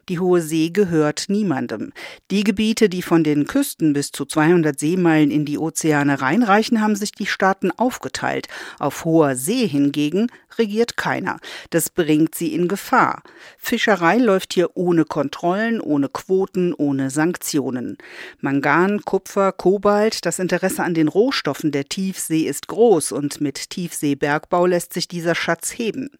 Die 0.08 0.18
Hohe 0.18 0.40
See 0.40 0.70
gehört 0.70 1.26
niemandem. 1.28 1.92
Die 2.30 2.44
Gebiete, 2.44 2.88
die 2.88 3.02
von 3.02 3.24
den 3.24 3.46
Küsten 3.46 3.92
bis 3.92 4.10
zu 4.12 4.24
200 4.24 4.78
Seemeilen 4.78 5.30
in 5.30 5.44
die 5.44 5.58
Ozeane 5.58 6.20
reinreichen, 6.20 6.80
haben 6.80 6.96
sich 6.96 7.12
die 7.12 7.26
Staaten 7.26 7.70
aufgeteilt. 7.70 8.48
Auf 8.78 9.04
hoher 9.04 9.36
See 9.36 9.66
hingegen 9.66 10.28
regiert 10.58 10.96
keiner. 10.96 11.38
Das 11.70 11.90
bringt 11.90 12.34
sie 12.34 12.54
in 12.54 12.68
Gefahr. 12.68 13.22
Fischerei 13.58 14.18
läuft 14.18 14.54
hier 14.54 14.76
ohne 14.76 15.04
Kontrollen, 15.04 15.80
ohne 15.80 16.08
Quoten, 16.08 16.74
ohne 16.74 17.10
Sanktionen. 17.10 17.98
Mangan, 18.40 19.02
Kupfer, 19.02 19.52
Kobalt, 19.52 20.26
das 20.26 20.38
Interesse 20.38 20.82
an 20.82 20.94
den 20.94 21.08
Rohstoffen 21.08 21.72
der 21.72 21.84
Tiefsee 21.84 22.42
ist 22.42 22.68
groß 22.68 23.12
und 23.12 23.40
mit 23.40 23.70
Tiefseebergbau 23.70 24.66
lässt 24.66 24.92
sich 24.92 25.08
dieser 25.08 25.34
Schatz 25.34 25.70
heben. 25.70 26.10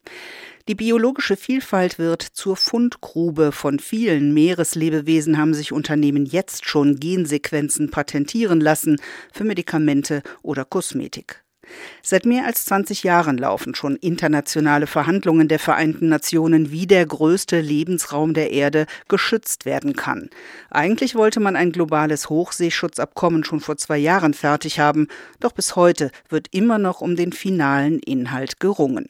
Die 0.69 0.76
biologische 0.76 1.37
Vielfalt 1.37 1.99
wird 1.99 2.23
zur 2.23 2.57
Fundgrube. 2.57 3.50
Von 3.50 3.81
vielen 3.81 4.33
Meereslebewesen 4.33 5.37
haben 5.37 5.54
sich 5.54 5.73
Unternehmen 5.73 6.25
jetzt 6.25 6.66
schon 6.66 7.00
Gensequenzen 7.00 7.90
patentieren 7.90 8.61
lassen 8.61 9.00
für 9.33 9.42
Medikamente 9.42 10.23
oder 10.42 10.64
Kosmetik. 10.64 11.42
Seit 12.00 12.26
mehr 12.26 12.47
als 12.47 12.64
20 12.66 13.02
Jahren 13.02 13.38
laufen 13.38 13.75
schon 13.75 13.97
internationale 13.97 14.87
Verhandlungen 14.87 15.49
der 15.49 15.59
Vereinten 15.59 16.09
Nationen, 16.09 16.71
wie 16.71 16.87
der 16.87 17.07
größte 17.07 17.61
Lebensraum 17.61 18.33
der 18.33 18.52
Erde 18.52 18.87
geschützt 19.09 19.64
werden 19.64 19.95
kann. 19.95 20.31
Eigentlich 20.71 21.16
wollte 21.16 21.40
man 21.40 21.57
ein 21.57 21.73
globales 21.73 22.28
Hochseeschutzabkommen 22.28 23.42
schon 23.42 23.61
vor 23.61 23.78
zwei 23.78 23.99
Jahren 23.99 24.35
fertig 24.35 24.78
haben, 24.78 25.09
doch 25.40 25.52
bis 25.52 25.75
heute 25.75 26.12
wird 26.28 26.49
immer 26.52 26.78
noch 26.78 27.00
um 27.00 27.16
den 27.16 27.33
finalen 27.33 27.99
Inhalt 27.99 28.61
gerungen. 28.61 29.09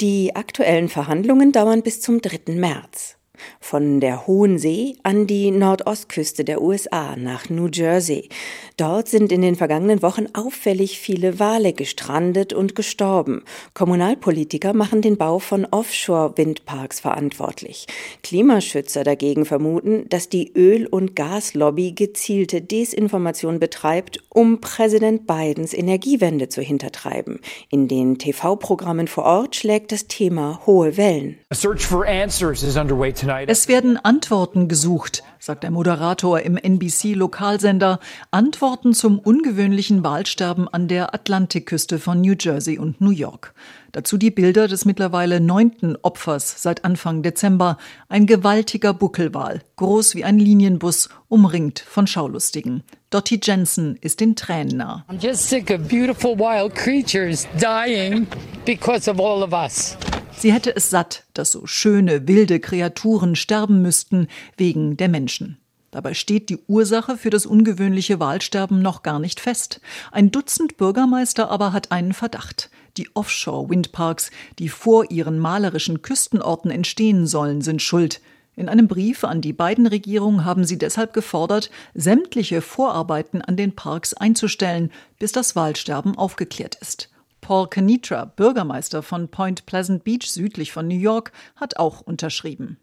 Die 0.00 0.34
aktuellen 0.36 0.88
Verhandlungen 0.88 1.52
dauern 1.52 1.82
bis 1.82 2.00
zum 2.00 2.20
3. 2.20 2.54
März. 2.54 3.17
Von 3.60 4.00
der 4.00 4.26
Hohen 4.26 4.58
See 4.58 4.96
an 5.02 5.26
die 5.26 5.50
Nordostküste 5.50 6.44
der 6.44 6.60
USA 6.60 7.16
nach 7.16 7.48
New 7.48 7.68
Jersey. 7.72 8.28
Dort 8.76 9.08
sind 9.08 9.32
in 9.32 9.42
den 9.42 9.56
vergangenen 9.56 10.02
Wochen 10.02 10.26
auffällig 10.34 10.98
viele 10.98 11.38
Wale 11.38 11.72
gestrandet 11.72 12.52
und 12.52 12.74
gestorben. 12.74 13.42
Kommunalpolitiker 13.74 14.72
machen 14.72 15.02
den 15.02 15.16
Bau 15.16 15.38
von 15.38 15.64
Offshore-Windparks 15.64 17.00
verantwortlich. 17.00 17.86
Klimaschützer 18.22 19.04
dagegen 19.04 19.44
vermuten, 19.44 20.08
dass 20.08 20.28
die 20.28 20.52
Öl- 20.54 20.86
und 20.86 21.16
Gaslobby 21.16 21.92
gezielte 21.92 22.60
Desinformation 22.60 23.58
betreibt, 23.58 24.20
um 24.28 24.60
Präsident 24.60 25.26
Bidens 25.26 25.74
Energiewende 25.74 26.48
zu 26.48 26.62
hintertreiben. 26.62 27.40
In 27.70 27.88
den 27.88 28.18
TV-Programmen 28.18 29.08
vor 29.08 29.24
Ort 29.24 29.56
schlägt 29.56 29.92
das 29.92 30.06
Thema 30.06 30.60
hohe 30.66 30.96
Wellen. 30.96 31.38
A 31.50 31.54
search 31.54 31.86
for 31.86 32.06
answers 32.06 32.62
is 32.62 32.76
underway 32.76 33.12
tonight. 33.12 33.27
Es 33.46 33.68
werden 33.68 33.98
Antworten 33.98 34.68
gesucht, 34.68 35.22
sagt 35.38 35.62
der 35.62 35.70
Moderator 35.70 36.40
im 36.40 36.56
NBC-Lokalsender. 36.56 38.00
Antworten 38.30 38.94
zum 38.94 39.18
ungewöhnlichen 39.18 40.02
Wahlsterben 40.02 40.66
an 40.66 40.88
der 40.88 41.14
Atlantikküste 41.14 41.98
von 41.98 42.22
New 42.22 42.34
Jersey 42.38 42.78
und 42.78 43.00
New 43.00 43.10
York. 43.10 43.54
Dazu 43.92 44.16
die 44.16 44.30
Bilder 44.30 44.66
des 44.66 44.84
mittlerweile 44.84 45.40
neunten 45.40 45.96
Opfers 46.02 46.62
seit 46.62 46.84
Anfang 46.84 47.22
Dezember. 47.22 47.76
Ein 48.08 48.26
gewaltiger 48.26 48.94
Buckelwal, 48.94 49.60
groß 49.76 50.14
wie 50.14 50.24
ein 50.24 50.38
Linienbus, 50.38 51.10
umringt 51.28 51.80
von 51.80 52.06
Schaulustigen. 52.06 52.82
Dottie 53.10 53.40
Jensen 53.42 53.96
ist 54.00 54.20
den 54.20 54.36
Tränen 54.36 54.78
nah. 54.78 55.04
I'm 55.08 55.18
just 55.20 55.48
sick 55.48 55.70
of 55.70 55.86
beautiful 55.88 56.38
wild 56.38 56.74
creatures 56.74 57.46
dying 57.60 58.26
because 58.64 59.10
of 59.10 59.20
all 59.20 59.42
of 59.42 59.52
us. 59.52 59.96
Sie 60.38 60.52
hätte 60.52 60.74
es 60.76 60.88
satt, 60.88 61.24
dass 61.34 61.50
so 61.50 61.66
schöne, 61.66 62.28
wilde 62.28 62.60
Kreaturen 62.60 63.34
sterben 63.34 63.82
müssten 63.82 64.28
wegen 64.56 64.96
der 64.96 65.08
Menschen. 65.08 65.58
Dabei 65.90 66.14
steht 66.14 66.48
die 66.48 66.58
Ursache 66.68 67.16
für 67.16 67.30
das 67.30 67.44
ungewöhnliche 67.44 68.20
Wahlsterben 68.20 68.80
noch 68.80 69.02
gar 69.02 69.18
nicht 69.18 69.40
fest. 69.40 69.80
Ein 70.12 70.30
Dutzend 70.30 70.76
Bürgermeister 70.76 71.50
aber 71.50 71.72
hat 71.72 71.90
einen 71.90 72.12
Verdacht. 72.12 72.70
Die 72.98 73.08
Offshore-Windparks, 73.14 74.30
die 74.60 74.68
vor 74.68 75.10
ihren 75.10 75.40
malerischen 75.40 76.02
Küstenorten 76.02 76.70
entstehen 76.70 77.26
sollen, 77.26 77.60
sind 77.60 77.82
schuld. 77.82 78.20
In 78.54 78.68
einem 78.68 78.86
Brief 78.86 79.24
an 79.24 79.40
die 79.40 79.52
beiden 79.52 79.88
Regierungen 79.88 80.44
haben 80.44 80.64
sie 80.64 80.78
deshalb 80.78 81.14
gefordert, 81.14 81.70
sämtliche 81.94 82.60
Vorarbeiten 82.60 83.42
an 83.42 83.56
den 83.56 83.74
Parks 83.74 84.14
einzustellen, 84.14 84.92
bis 85.18 85.32
das 85.32 85.56
Wahlsterben 85.56 86.16
aufgeklärt 86.16 86.76
ist. 86.76 87.08
Paul 87.48 87.66
Canitra, 87.66 88.26
Bürgermeister 88.26 89.02
von 89.02 89.28
Point 89.28 89.64
Pleasant 89.64 90.04
Beach 90.04 90.30
südlich 90.30 90.70
von 90.70 90.86
New 90.86 90.98
York, 90.98 91.32
hat 91.56 91.78
auch 91.78 92.02
unterschrieben. 92.02 92.76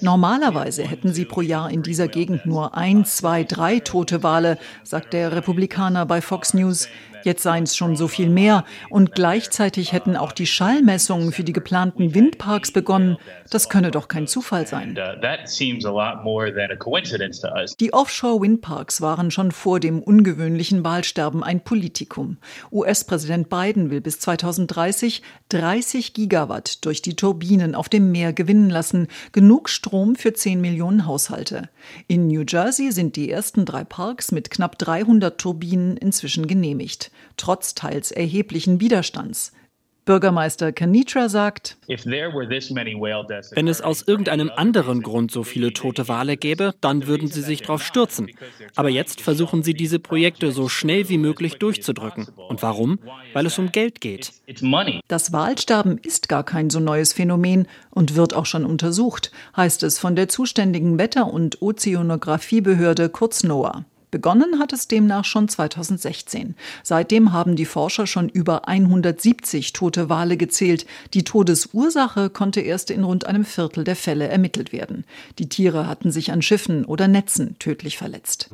Normalerweise 0.00 0.84
hätten 0.84 1.12
sie 1.12 1.24
pro 1.24 1.40
Jahr 1.40 1.72
in 1.72 1.82
dieser 1.82 2.06
Gegend 2.06 2.46
nur 2.46 2.76
ein, 2.76 3.04
zwei, 3.04 3.42
drei 3.42 3.80
tote 3.80 4.22
Wale, 4.22 4.58
sagt 4.84 5.12
der 5.12 5.32
Republikaner 5.32 6.06
bei 6.06 6.20
Fox 6.20 6.54
News. 6.54 6.88
Jetzt 7.26 7.42
seien 7.42 7.64
es 7.64 7.76
schon 7.76 7.96
so 7.96 8.06
viel 8.06 8.28
mehr. 8.28 8.64
Und 8.88 9.10
gleichzeitig 9.16 9.90
hätten 9.92 10.16
auch 10.16 10.30
die 10.30 10.46
Schallmessungen 10.46 11.32
für 11.32 11.42
die 11.42 11.52
geplanten 11.52 12.14
Windparks 12.14 12.70
begonnen. 12.70 13.16
Das 13.50 13.68
könne 13.68 13.90
doch 13.90 14.06
kein 14.06 14.28
Zufall 14.28 14.68
sein. 14.68 14.96
Uh, 14.96 15.16
die 17.80 17.92
Offshore-Windparks 17.92 19.00
waren 19.00 19.32
schon 19.32 19.50
vor 19.50 19.80
dem 19.80 20.00
ungewöhnlichen 20.00 20.84
Wahlsterben 20.84 21.42
ein 21.42 21.64
Politikum. 21.64 22.36
US-Präsident 22.70 23.48
Biden 23.48 23.90
will 23.90 24.00
bis 24.00 24.20
2030 24.20 25.22
30 25.48 26.14
Gigawatt 26.14 26.84
durch 26.84 27.02
die 27.02 27.16
Turbinen 27.16 27.74
auf 27.74 27.88
dem 27.88 28.12
Meer 28.12 28.34
gewinnen 28.34 28.70
lassen. 28.70 29.08
Genug 29.32 29.68
Strom 29.68 30.14
für 30.14 30.32
10 30.32 30.60
Millionen 30.60 31.06
Haushalte. 31.06 31.70
In 32.06 32.28
New 32.28 32.44
Jersey 32.46 32.92
sind 32.92 33.16
die 33.16 33.32
ersten 33.32 33.64
drei 33.64 33.82
Parks 33.82 34.30
mit 34.30 34.48
knapp 34.50 34.78
300 34.78 35.40
Turbinen 35.40 35.96
inzwischen 35.96 36.46
genehmigt 36.46 37.10
trotz 37.36 37.74
teils 37.74 38.10
erheblichen 38.10 38.80
Widerstands. 38.80 39.52
Bürgermeister 40.06 40.70
Kanitra 40.70 41.28
sagt, 41.28 41.78
wenn 41.88 43.66
es 43.68 43.80
aus 43.80 44.02
irgendeinem 44.02 44.52
anderen 44.54 45.02
Grund 45.02 45.32
so 45.32 45.42
viele 45.42 45.72
tote 45.72 46.06
Wale 46.06 46.36
gäbe, 46.36 46.74
dann 46.80 47.08
würden 47.08 47.26
sie 47.26 47.42
sich 47.42 47.62
darauf 47.62 47.82
stürzen. 47.82 48.30
Aber 48.76 48.88
jetzt 48.88 49.20
versuchen 49.20 49.64
sie 49.64 49.74
diese 49.74 49.98
Projekte 49.98 50.52
so 50.52 50.68
schnell 50.68 51.08
wie 51.08 51.18
möglich 51.18 51.56
durchzudrücken. 51.56 52.28
Und 52.36 52.62
warum? 52.62 53.00
Weil 53.32 53.46
es 53.46 53.58
um 53.58 53.72
Geld 53.72 54.00
geht. 54.00 54.30
Das 55.08 55.32
Walsterben 55.32 55.98
ist 55.98 56.28
gar 56.28 56.44
kein 56.44 56.70
so 56.70 56.78
neues 56.78 57.12
Phänomen 57.12 57.66
und 57.90 58.14
wird 58.14 58.32
auch 58.32 58.46
schon 58.46 58.64
untersucht, 58.64 59.32
heißt 59.56 59.82
es 59.82 59.98
von 59.98 60.14
der 60.14 60.28
zuständigen 60.28 61.00
Wetter- 61.00 61.32
und 61.32 61.60
Ozeanografiebehörde 61.60 63.08
kurz 63.08 63.42
NOAA. 63.42 63.84
Begonnen 64.10 64.58
hat 64.58 64.72
es 64.72 64.88
demnach 64.88 65.24
schon 65.24 65.48
2016. 65.48 66.54
Seitdem 66.82 67.32
haben 67.32 67.56
die 67.56 67.64
Forscher 67.64 68.06
schon 68.06 68.28
über 68.28 68.68
170 68.68 69.72
tote 69.72 70.08
Wale 70.08 70.36
gezählt. 70.36 70.86
Die 71.12 71.24
Todesursache 71.24 72.30
konnte 72.30 72.60
erst 72.60 72.90
in 72.90 73.02
rund 73.04 73.26
einem 73.26 73.44
Viertel 73.44 73.84
der 73.84 73.96
Fälle 73.96 74.28
ermittelt 74.28 74.72
werden. 74.72 75.04
Die 75.38 75.48
Tiere 75.48 75.88
hatten 75.88 76.12
sich 76.12 76.30
an 76.30 76.42
Schiffen 76.42 76.84
oder 76.84 77.08
Netzen 77.08 77.58
tödlich 77.58 77.98
verletzt. 77.98 78.48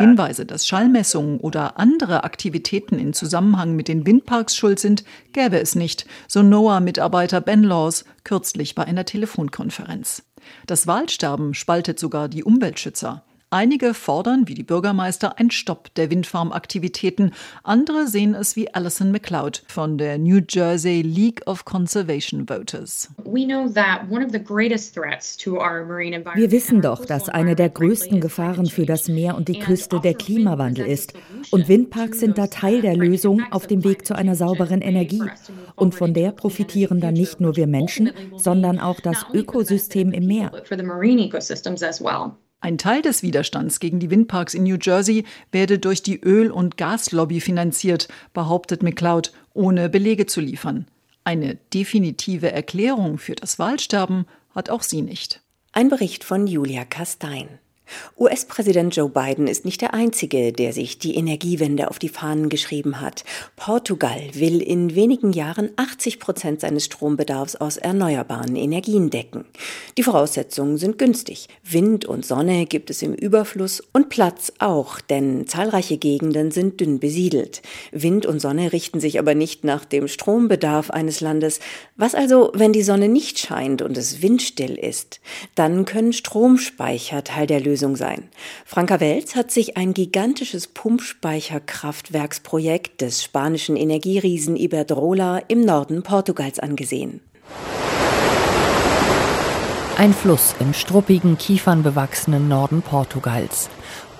Hinweise, 0.00 0.46
dass 0.46 0.66
Schallmessungen 0.66 1.40
oder 1.40 1.78
andere 1.78 2.24
Aktivitäten 2.24 2.98
in 2.98 3.12
Zusammenhang 3.12 3.74
mit 3.74 3.88
den 3.88 4.06
Windparks 4.06 4.54
schuld 4.54 4.78
sind, 4.78 5.04
gäbe 5.32 5.58
es 5.58 5.74
nicht, 5.74 6.06
so 6.28 6.42
NOAA-Mitarbeiter 6.42 7.40
Ben 7.40 7.62
Laws 7.62 8.04
kürzlich 8.24 8.74
bei 8.74 8.84
einer 8.84 9.04
Telefonkonferenz. 9.04 10.22
Das 10.66 10.86
Waldsterben 10.86 11.54
spaltet 11.54 11.98
sogar 11.98 12.28
die 12.28 12.44
Umweltschützer. 12.44 13.24
Einige 13.52 13.94
fordern, 13.94 14.46
wie 14.46 14.54
die 14.54 14.62
Bürgermeister, 14.62 15.40
einen 15.40 15.50
Stopp 15.50 15.92
der 15.96 16.08
Windfarmaktivitäten. 16.08 17.32
Andere 17.64 18.06
sehen 18.06 18.36
es 18.36 18.54
wie 18.54 18.72
Alison 18.72 19.10
McLeod 19.10 19.64
von 19.66 19.98
der 19.98 20.18
New 20.18 20.40
Jersey 20.48 21.02
League 21.02 21.42
of 21.46 21.64
Conservation 21.64 22.46
Voters. 22.46 23.08
Wir 26.36 26.50
wissen 26.52 26.80
doch, 26.80 27.04
dass 27.04 27.28
eine 27.28 27.56
der 27.56 27.70
größten 27.70 28.20
Gefahren 28.20 28.66
für 28.66 28.86
das 28.86 29.08
Meer 29.08 29.34
und 29.34 29.48
die 29.48 29.58
Küste 29.58 29.98
der 29.98 30.14
Klimawandel 30.14 30.86
ist. 30.86 31.14
Und 31.50 31.66
Windparks 31.66 32.20
sind 32.20 32.38
da 32.38 32.46
Teil 32.46 32.82
der 32.82 32.96
Lösung 32.96 33.42
auf 33.50 33.66
dem 33.66 33.82
Weg 33.82 34.06
zu 34.06 34.14
einer 34.14 34.36
sauberen 34.36 34.80
Energie. 34.80 35.24
Und 35.80 35.94
von 35.94 36.12
der 36.12 36.32
profitieren 36.32 37.00
dann 37.00 37.14
nicht 37.14 37.40
nur 37.40 37.56
wir 37.56 37.66
Menschen, 37.66 38.12
sondern 38.36 38.78
auch 38.78 39.00
das 39.00 39.24
Ökosystem 39.32 40.12
im 40.12 40.26
Meer. 40.26 40.52
Ein 42.62 42.76
Teil 42.76 43.00
des 43.00 43.22
Widerstands 43.22 43.80
gegen 43.80 43.98
die 43.98 44.10
Windparks 44.10 44.52
in 44.52 44.64
New 44.64 44.76
Jersey 44.78 45.24
werde 45.50 45.78
durch 45.78 46.02
die 46.02 46.20
Öl- 46.20 46.50
und 46.50 46.76
Gaslobby 46.76 47.40
finanziert, 47.40 48.08
behauptet 48.34 48.82
McLeod, 48.82 49.32
ohne 49.54 49.88
Belege 49.88 50.26
zu 50.26 50.42
liefern. 50.42 50.86
Eine 51.24 51.56
definitive 51.72 52.52
Erklärung 52.52 53.16
für 53.16 53.34
das 53.34 53.58
Waldsterben 53.58 54.26
hat 54.54 54.68
auch 54.68 54.82
sie 54.82 55.00
nicht. 55.00 55.40
Ein 55.72 55.88
Bericht 55.88 56.24
von 56.24 56.46
Julia 56.46 56.84
Kastein. 56.84 57.58
US-Präsident 58.18 58.94
Joe 58.94 59.08
Biden 59.08 59.46
ist 59.46 59.64
nicht 59.64 59.80
der 59.80 59.94
Einzige, 59.94 60.52
der 60.52 60.72
sich 60.72 60.98
die 60.98 61.14
Energiewende 61.14 61.88
auf 61.88 61.98
die 61.98 62.08
Fahnen 62.08 62.48
geschrieben 62.48 63.00
hat. 63.00 63.24
Portugal 63.56 64.20
will 64.34 64.60
in 64.60 64.94
wenigen 64.94 65.32
Jahren 65.32 65.70
80 65.76 66.20
Prozent 66.20 66.60
seines 66.60 66.84
Strombedarfs 66.84 67.56
aus 67.56 67.76
erneuerbaren 67.76 68.56
Energien 68.56 69.10
decken. 69.10 69.44
Die 69.96 70.02
Voraussetzungen 70.02 70.76
sind 70.76 70.98
günstig. 70.98 71.48
Wind 71.64 72.04
und 72.04 72.24
Sonne 72.24 72.66
gibt 72.66 72.90
es 72.90 73.02
im 73.02 73.14
Überfluss 73.14 73.82
und 73.92 74.08
Platz 74.08 74.52
auch, 74.58 75.00
denn 75.00 75.46
zahlreiche 75.46 75.98
Gegenden 75.98 76.50
sind 76.50 76.80
dünn 76.80 77.00
besiedelt. 77.00 77.62
Wind 77.92 78.26
und 78.26 78.40
Sonne 78.40 78.72
richten 78.72 79.00
sich 79.00 79.18
aber 79.18 79.34
nicht 79.34 79.64
nach 79.64 79.84
dem 79.84 80.08
Strombedarf 80.08 80.90
eines 80.90 81.20
Landes. 81.20 81.60
Was 81.96 82.14
also, 82.14 82.52
wenn 82.54 82.72
die 82.72 82.82
Sonne 82.82 83.08
nicht 83.08 83.38
scheint 83.38 83.82
und 83.82 83.96
es 83.96 84.22
windstill 84.22 84.76
ist? 84.76 85.20
Dann 85.54 85.84
können 85.84 86.12
Stromspeicher 86.12 87.24
Teil 87.24 87.46
der 87.46 87.60
Lösung 87.60 87.79
Lösung 87.80 87.96
sein. 87.96 88.28
Franka 88.66 89.00
Welz 89.00 89.34
hat 89.34 89.50
sich 89.50 89.78
ein 89.78 89.94
gigantisches 89.94 90.66
Pumpspeicherkraftwerksprojekt 90.66 93.00
des 93.00 93.24
spanischen 93.24 93.76
Energieriesen 93.76 94.56
Iberdrola 94.56 95.38
im 95.48 95.64
Norden 95.64 96.02
Portugals 96.02 96.58
angesehen. 96.58 97.22
Ein 99.96 100.12
Fluss 100.12 100.54
im 100.60 100.74
struppigen, 100.74 101.38
kiefernbewachsenen 101.38 102.48
Norden 102.48 102.82
Portugals. 102.82 103.70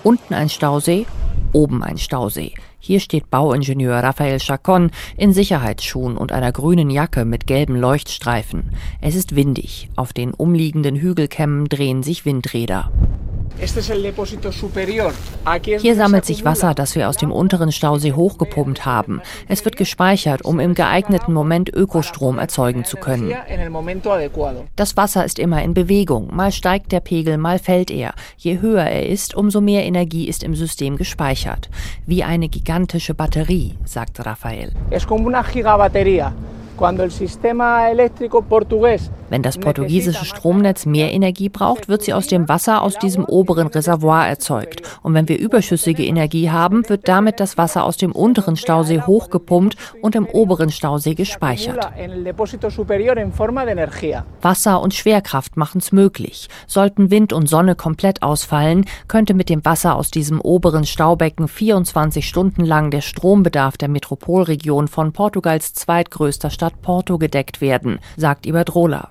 Unten 0.03 0.33
ein 0.33 0.49
Stausee, 0.49 1.05
oben 1.53 1.83
ein 1.83 1.99
Stausee. 1.99 2.55
Hier 2.83 2.99
steht 2.99 3.29
Bauingenieur 3.29 3.97
Rafael 3.97 4.39
Chacon 4.39 4.89
in 5.15 5.33
Sicherheitsschuhen 5.33 6.17
und 6.17 6.31
einer 6.31 6.51
grünen 6.51 6.89
Jacke 6.89 7.25
mit 7.25 7.45
gelben 7.45 7.75
Leuchtstreifen. 7.75 8.71
Es 9.01 9.13
ist 9.13 9.35
windig. 9.35 9.89
Auf 9.95 10.13
den 10.13 10.33
umliegenden 10.33 10.95
Hügelkämmen 10.95 11.69
drehen 11.69 12.01
sich 12.01 12.25
Windräder. 12.25 12.91
Hier 15.79 15.95
sammelt 15.95 16.25
sich 16.25 16.45
Wasser, 16.45 16.73
das 16.73 16.95
wir 16.95 17.09
aus 17.09 17.17
dem 17.17 17.31
unteren 17.31 17.71
Stausee 17.71 18.13
hochgepumpt 18.13 18.85
haben. 18.85 19.21
Es 19.47 19.63
wird 19.65 19.77
gespeichert, 19.77 20.43
um 20.43 20.59
im 20.59 20.73
geeigneten 20.73 21.33
Moment 21.33 21.69
Ökostrom 21.73 22.39
erzeugen 22.39 22.85
zu 22.85 22.97
können. 22.97 23.33
Das 24.75 24.97
Wasser 24.97 25.25
ist 25.25 25.39
immer 25.39 25.63
in 25.63 25.73
Bewegung. 25.73 26.35
Mal 26.35 26.51
steigt 26.51 26.91
der 26.91 27.01
Pegel, 27.01 27.37
mal 27.37 27.59
fällt 27.59 27.91
er. 27.91 28.13
Je 28.37 28.61
höher 28.61 28.83
er 28.83 29.07
ist, 29.07 29.35
umso 29.35 29.61
mehr 29.61 29.85
Energie 29.85 30.27
ist 30.27 30.43
im 30.43 30.55
System 30.55 30.97
gespeichert. 30.97 31.69
Wie 32.05 32.23
eine 32.23 32.49
gigantische 32.49 33.13
Batterie, 33.13 33.75
sagt 33.85 34.25
Raphael. 34.25 34.73
Es 34.89 35.05
como 35.05 35.27
una 35.27 35.43
gigabatería. 35.43 36.33
Wenn 39.29 39.43
das 39.43 39.57
portugiesische 39.59 40.25
Stromnetz 40.25 40.85
mehr 40.85 41.13
Energie 41.13 41.47
braucht, 41.47 41.87
wird 41.87 42.01
sie 42.01 42.13
aus 42.13 42.27
dem 42.27 42.49
Wasser 42.49 42.81
aus 42.81 42.97
diesem 42.97 43.23
oberen 43.23 43.67
Reservoir 43.67 44.27
erzeugt. 44.27 44.81
Und 45.03 45.13
wenn 45.13 45.29
wir 45.29 45.39
überschüssige 45.39 46.03
Energie 46.03 46.49
haben, 46.49 46.89
wird 46.89 47.07
damit 47.07 47.39
das 47.39 47.57
Wasser 47.57 47.85
aus 47.85 47.97
dem 47.97 48.11
unteren 48.11 48.57
Stausee 48.57 49.01
hochgepumpt 49.01 49.77
und 50.01 50.15
im 50.15 50.25
oberen 50.25 50.71
Stausee 50.71 51.13
gespeichert. 51.13 51.77
Wasser 54.41 54.81
und 54.81 54.93
Schwerkraft 54.93 55.57
machen 55.57 55.77
es 55.77 55.91
möglich. 55.91 56.49
Sollten 56.67 57.11
Wind 57.11 57.31
und 57.31 57.47
Sonne 57.47 57.75
komplett 57.75 58.23
ausfallen, 58.23 58.85
könnte 59.07 59.33
mit 59.33 59.49
dem 59.49 59.63
Wasser 59.63 59.95
aus 59.95 60.11
diesem 60.11 60.41
oberen 60.41 60.85
Staubecken 60.85 61.47
24 61.47 62.27
Stunden 62.27 62.65
lang 62.65 62.91
der 62.91 63.01
Strombedarf 63.01 63.77
der 63.77 63.87
Metropolregion 63.87 64.87
von 64.87 65.13
Portugals 65.13 65.73
zweitgrößter 65.73 66.49
Stadt 66.49 66.70
Stadt 66.71 66.81
Porto 66.81 67.17
gedeckt 67.17 67.61
werden, 67.61 67.99
sagt 68.17 68.45
Iberdrola. 68.45 69.09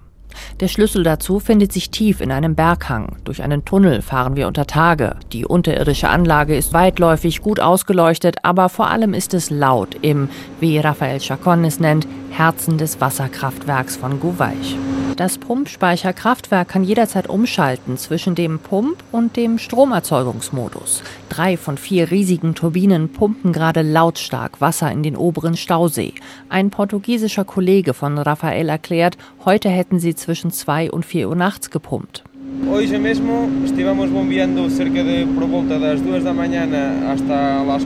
Der 0.60 0.68
Schlüssel 0.68 1.02
dazu 1.02 1.40
findet 1.40 1.72
sich 1.72 1.90
tief 1.90 2.20
in 2.20 2.30
einem 2.30 2.54
Berghang. 2.54 3.16
Durch 3.24 3.42
einen 3.42 3.64
Tunnel 3.64 4.00
fahren 4.00 4.36
wir 4.36 4.46
unter 4.46 4.66
Tage. 4.66 5.16
Die 5.32 5.44
unterirdische 5.44 6.08
Anlage 6.08 6.56
ist 6.56 6.72
weitläufig, 6.72 7.42
gut 7.42 7.58
ausgeleuchtet, 7.58 8.36
aber 8.44 8.68
vor 8.68 8.90
allem 8.90 9.12
ist 9.12 9.34
es 9.34 9.50
laut 9.50 9.96
im, 10.02 10.28
wie 10.60 10.78
Rafael 10.78 11.18
Chacon 11.18 11.64
es 11.64 11.80
nennt, 11.80 12.06
Herzen 12.30 12.78
des 12.78 13.00
Wasserkraftwerks 13.00 13.96
von 13.96 14.20
Gouveich. 14.20 14.76
Das 15.16 15.38
Pumpspeicherkraftwerk 15.38 16.68
kann 16.68 16.84
jederzeit 16.84 17.28
umschalten 17.28 17.98
zwischen 17.98 18.34
dem 18.34 18.58
Pump- 18.58 19.02
und 19.12 19.36
dem 19.36 19.58
Stromerzeugungsmodus. 19.58 21.02
Drei 21.28 21.56
von 21.56 21.76
vier 21.76 22.10
riesigen 22.10 22.54
Turbinen 22.54 23.10
pumpen 23.10 23.52
gerade 23.52 23.82
lautstark 23.82 24.60
Wasser 24.60 24.90
in 24.90 25.02
den 25.02 25.16
oberen 25.16 25.56
Stausee. 25.56 26.14
Ein 26.48 26.70
portugiesischer 26.70 27.44
Kollege 27.44 27.94
von 27.94 28.18
Rafael 28.18 28.68
erklärt, 28.68 29.18
heute 29.44 29.68
hätten 29.68 29.98
sie 29.98 30.14
zwischen 30.14 30.50
zwei 30.50 30.90
und 30.90 31.04
vier 31.04 31.28
Uhr 31.28 31.36
nachts 31.36 31.70
gepumpt. 31.70 32.24
Hoje 32.70 32.98
mesmo 32.98 33.48
estivemos 33.64 34.10
bombeando 34.10 34.68
cerca 34.68 35.02
de 35.02 35.24
por 35.26 35.48
volta 35.48 35.78
das 35.78 36.02
duas 36.02 36.22
da 36.22 36.32
manhã 36.32 36.68
hasta 37.08 37.64
las. 37.64 37.84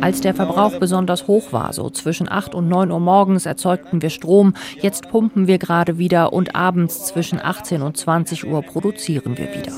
Als 0.00 0.20
der 0.20 0.32
Verbrauch 0.32 0.78
besonders 0.78 1.26
hoch 1.26 1.52
war, 1.52 1.72
so 1.72 1.90
zwischen 1.90 2.30
8 2.30 2.54
und 2.54 2.68
9 2.68 2.92
Uhr 2.92 3.00
morgens, 3.00 3.46
erzeugten 3.46 4.00
wir 4.00 4.10
Strom. 4.10 4.54
Jetzt 4.80 5.08
pumpen 5.08 5.48
wir 5.48 5.58
gerade 5.58 5.98
wieder 5.98 6.32
und 6.32 6.54
abends 6.54 7.06
zwischen 7.06 7.40
18 7.42 7.82
und 7.82 7.96
20 7.96 8.46
Uhr 8.46 8.62
produzieren 8.62 9.36
wir 9.36 9.48
wieder. 9.52 9.72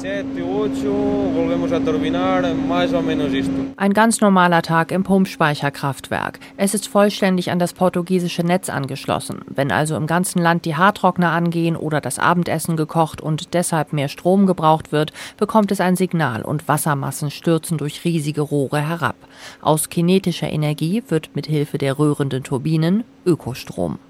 Ein 3.77 3.93
ganz 3.95 4.21
normaler 4.21 4.61
Tag 4.63 4.93
im 4.93 5.05
Pumpspeicherkraftwerk. 5.05 6.39
Es 6.59 6.75
ist 6.75 6.87
vollständig 6.87 7.51
an 7.51 7.59
das 7.59 7.73
portugiesische 7.73 8.43
Netz 8.43 8.69
angeschlossen. 8.69 9.41
Wenn 9.47 9.73
also 9.73 9.97
im 9.97 10.07
ganzen 10.07 10.43
Land 10.43 10.67
die 10.67 10.77
Haartrockner 10.77 11.31
angehen 11.31 11.77
oder 11.77 12.03
das 12.03 12.19
Abendessen 12.19 12.77
gekocht 12.77 13.23
und 13.23 13.55
deshalb 13.55 13.95
mehr 13.95 14.09
Strom 14.09 14.45
gebraucht 14.47 14.93
wird, 14.93 15.13
bekommt 15.39 15.73
es 15.73 15.81
ein 15.81 15.97
Signal 15.97 16.43
und 16.43 16.69
Wassermassen 16.69 17.31
stürzen 17.31 17.79
durch 17.79 18.05
riesige 18.05 18.43
Rohre 18.43 18.81
herab. 18.81 19.17
Aus 19.63 19.89
kinetischer 20.11 20.51
Energie 20.51 21.05
wird 21.07 21.31
mit 21.37 21.47
Hilfe 21.47 21.79
der 21.79 21.97
rührenden 21.97 22.43
Turbinen 22.43 23.05
Ökostrom. 23.25 24.01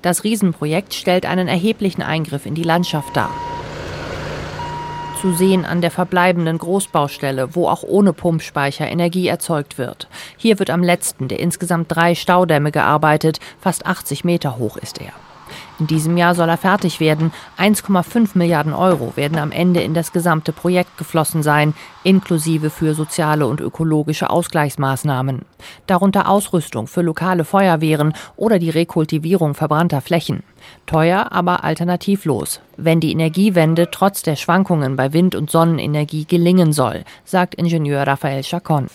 Das 0.00 0.24
Riesenprojekt 0.24 0.94
stellt 0.94 1.26
einen 1.26 1.48
erheblichen 1.48 2.00
Eingriff 2.00 2.46
in 2.46 2.54
die 2.54 2.62
Landschaft 2.62 3.14
dar. 3.14 3.30
Zu 5.20 5.34
sehen 5.34 5.66
an 5.66 5.82
der 5.82 5.90
verbleibenden 5.90 6.56
Großbaustelle, 6.56 7.54
wo 7.54 7.68
auch 7.68 7.82
ohne 7.82 8.14
Pumpspeicher 8.14 8.88
Energie 8.88 9.28
erzeugt 9.28 9.76
wird. 9.76 10.08
Hier 10.38 10.58
wird 10.58 10.70
am 10.70 10.82
letzten 10.82 11.28
der 11.28 11.40
insgesamt 11.40 11.94
drei 11.94 12.14
Staudämme 12.14 12.72
gearbeitet, 12.72 13.38
fast 13.60 13.84
80 13.84 14.24
Meter 14.24 14.56
hoch 14.56 14.78
ist 14.78 14.98
er. 14.98 15.12
In 15.80 15.86
diesem 15.86 16.18
Jahr 16.18 16.34
soll 16.34 16.50
er 16.50 16.58
fertig 16.58 17.00
werden. 17.00 17.32
1,5 17.58 18.32
Milliarden 18.34 18.74
Euro 18.74 19.16
werden 19.16 19.38
am 19.38 19.50
Ende 19.50 19.80
in 19.80 19.94
das 19.94 20.12
gesamte 20.12 20.52
Projekt 20.52 20.98
geflossen 20.98 21.42
sein, 21.42 21.72
inklusive 22.04 22.68
für 22.68 22.94
soziale 22.94 23.46
und 23.46 23.62
ökologische 23.62 24.28
Ausgleichsmaßnahmen. 24.28 25.40
Darunter 25.86 26.28
Ausrüstung 26.28 26.86
für 26.86 27.00
lokale 27.00 27.44
Feuerwehren 27.44 28.12
oder 28.36 28.58
die 28.58 28.68
Rekultivierung 28.68 29.54
verbrannter 29.54 30.02
Flächen. 30.02 30.42
Teuer, 30.84 31.32
aber 31.32 31.64
alternativlos, 31.64 32.60
wenn 32.76 33.00
die 33.00 33.12
Energiewende 33.12 33.90
trotz 33.90 34.22
der 34.22 34.36
Schwankungen 34.36 34.96
bei 34.96 35.14
Wind- 35.14 35.34
und 35.34 35.50
Sonnenenergie 35.50 36.26
gelingen 36.26 36.74
soll, 36.74 37.04
sagt 37.24 37.54
Ingenieur 37.54 38.06
Raphael 38.06 38.42
Chacon. 38.42 38.88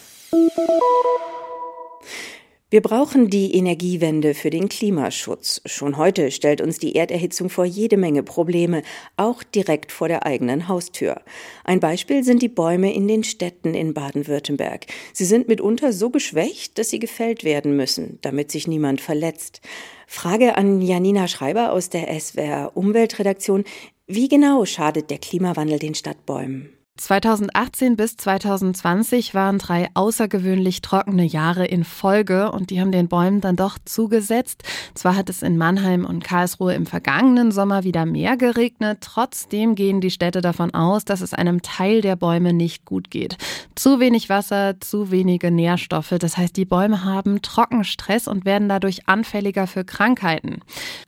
Wir 2.76 2.82
brauchen 2.82 3.30
die 3.30 3.56
Energiewende 3.56 4.34
für 4.34 4.50
den 4.50 4.68
Klimaschutz. 4.68 5.62
Schon 5.66 5.96
heute 5.96 6.30
stellt 6.30 6.60
uns 6.60 6.78
die 6.78 6.96
Erderhitzung 6.96 7.50
vor 7.50 7.64
jede 7.64 7.96
Menge 7.96 8.22
Probleme, 8.22 8.82
auch 9.16 9.44
direkt 9.44 9.94
vor 9.94 10.10
der 10.10 10.26
eigenen 10.26 10.68
Haustür. 10.68 11.22
Ein 11.64 11.80
Beispiel 11.80 12.26
sind 12.26 12.42
die 12.42 12.50
Bäume 12.50 12.94
in 12.94 13.08
den 13.08 13.24
Städten 13.24 13.76
in 13.76 13.94
Baden-Württemberg. 13.94 14.88
Sie 15.14 15.24
sind 15.24 15.48
mitunter 15.48 15.94
so 15.94 16.10
geschwächt, 16.10 16.78
dass 16.78 16.90
sie 16.90 17.00
gefällt 17.00 17.46
werden 17.46 17.78
müssen, 17.78 18.20
damit 18.24 18.52
sich 18.52 18.68
niemand 18.68 19.00
verletzt. 19.00 19.62
Frage 20.06 20.58
an 20.58 20.82
Janina 20.82 21.30
Schreiber 21.30 21.72
aus 21.72 21.90
der 21.90 22.08
SWR 22.20 22.72
Umweltredaktion. 22.76 23.64
Wie 24.06 24.28
genau 24.28 24.66
schadet 24.66 25.12
der 25.12 25.20
Klimawandel 25.20 25.80
den 25.80 25.96
Stadtbäumen? 25.96 26.76
2018 26.98 27.98
bis 27.98 28.16
2020 28.16 29.34
waren 29.34 29.58
drei 29.58 29.90
außergewöhnlich 29.96 30.80
trockene 30.80 31.26
Jahre 31.26 31.66
in 31.66 31.84
Folge 31.84 32.54
und 32.54 32.70
die 32.70 32.80
haben 32.80 32.94
den 32.94 33.10
Bäumen 33.10 33.42
dann 33.42 33.58
doch 33.58 33.78
zugesetzt. 33.84 34.64
Zwar 34.94 35.18
hat 35.18 35.30
es 35.30 35.42
in 35.42 35.58
Mannheim 35.58 36.06
und 36.06 36.24
Karlsruhe 36.24 36.74
im 36.74 36.86
vergangenen 36.86 37.52
Sommer 37.52 37.84
wieder 37.84 38.06
mehr 38.06 38.38
geregnet, 38.38 39.00
trotzdem 39.02 39.76
gehen 39.76 40.00
die 40.00 40.10
Städte 40.10 40.40
davon 40.40 40.74
aus, 40.74 41.04
dass 41.04 41.20
es 41.20 41.34
einem 41.34 41.62
Teil 41.62 42.00
der 42.00 42.16
Bäume 42.16 42.54
nicht 42.54 42.86
gut 42.86 43.12
geht. 43.12 43.36
Zu 43.76 44.00
wenig 44.00 44.30
Wasser, 44.30 44.80
zu 44.80 45.12
wenige 45.12 45.52
Nährstoffe, 45.52 46.16
das 46.18 46.38
heißt, 46.38 46.56
die 46.56 46.64
Bäume 46.64 47.04
haben 47.04 47.42
Trockenstress 47.42 48.30
und 48.30 48.46
werden 48.46 48.70
dadurch 48.70 49.10
anfälliger 49.10 49.68
für 49.68 49.84
Krankheiten. 49.84 50.62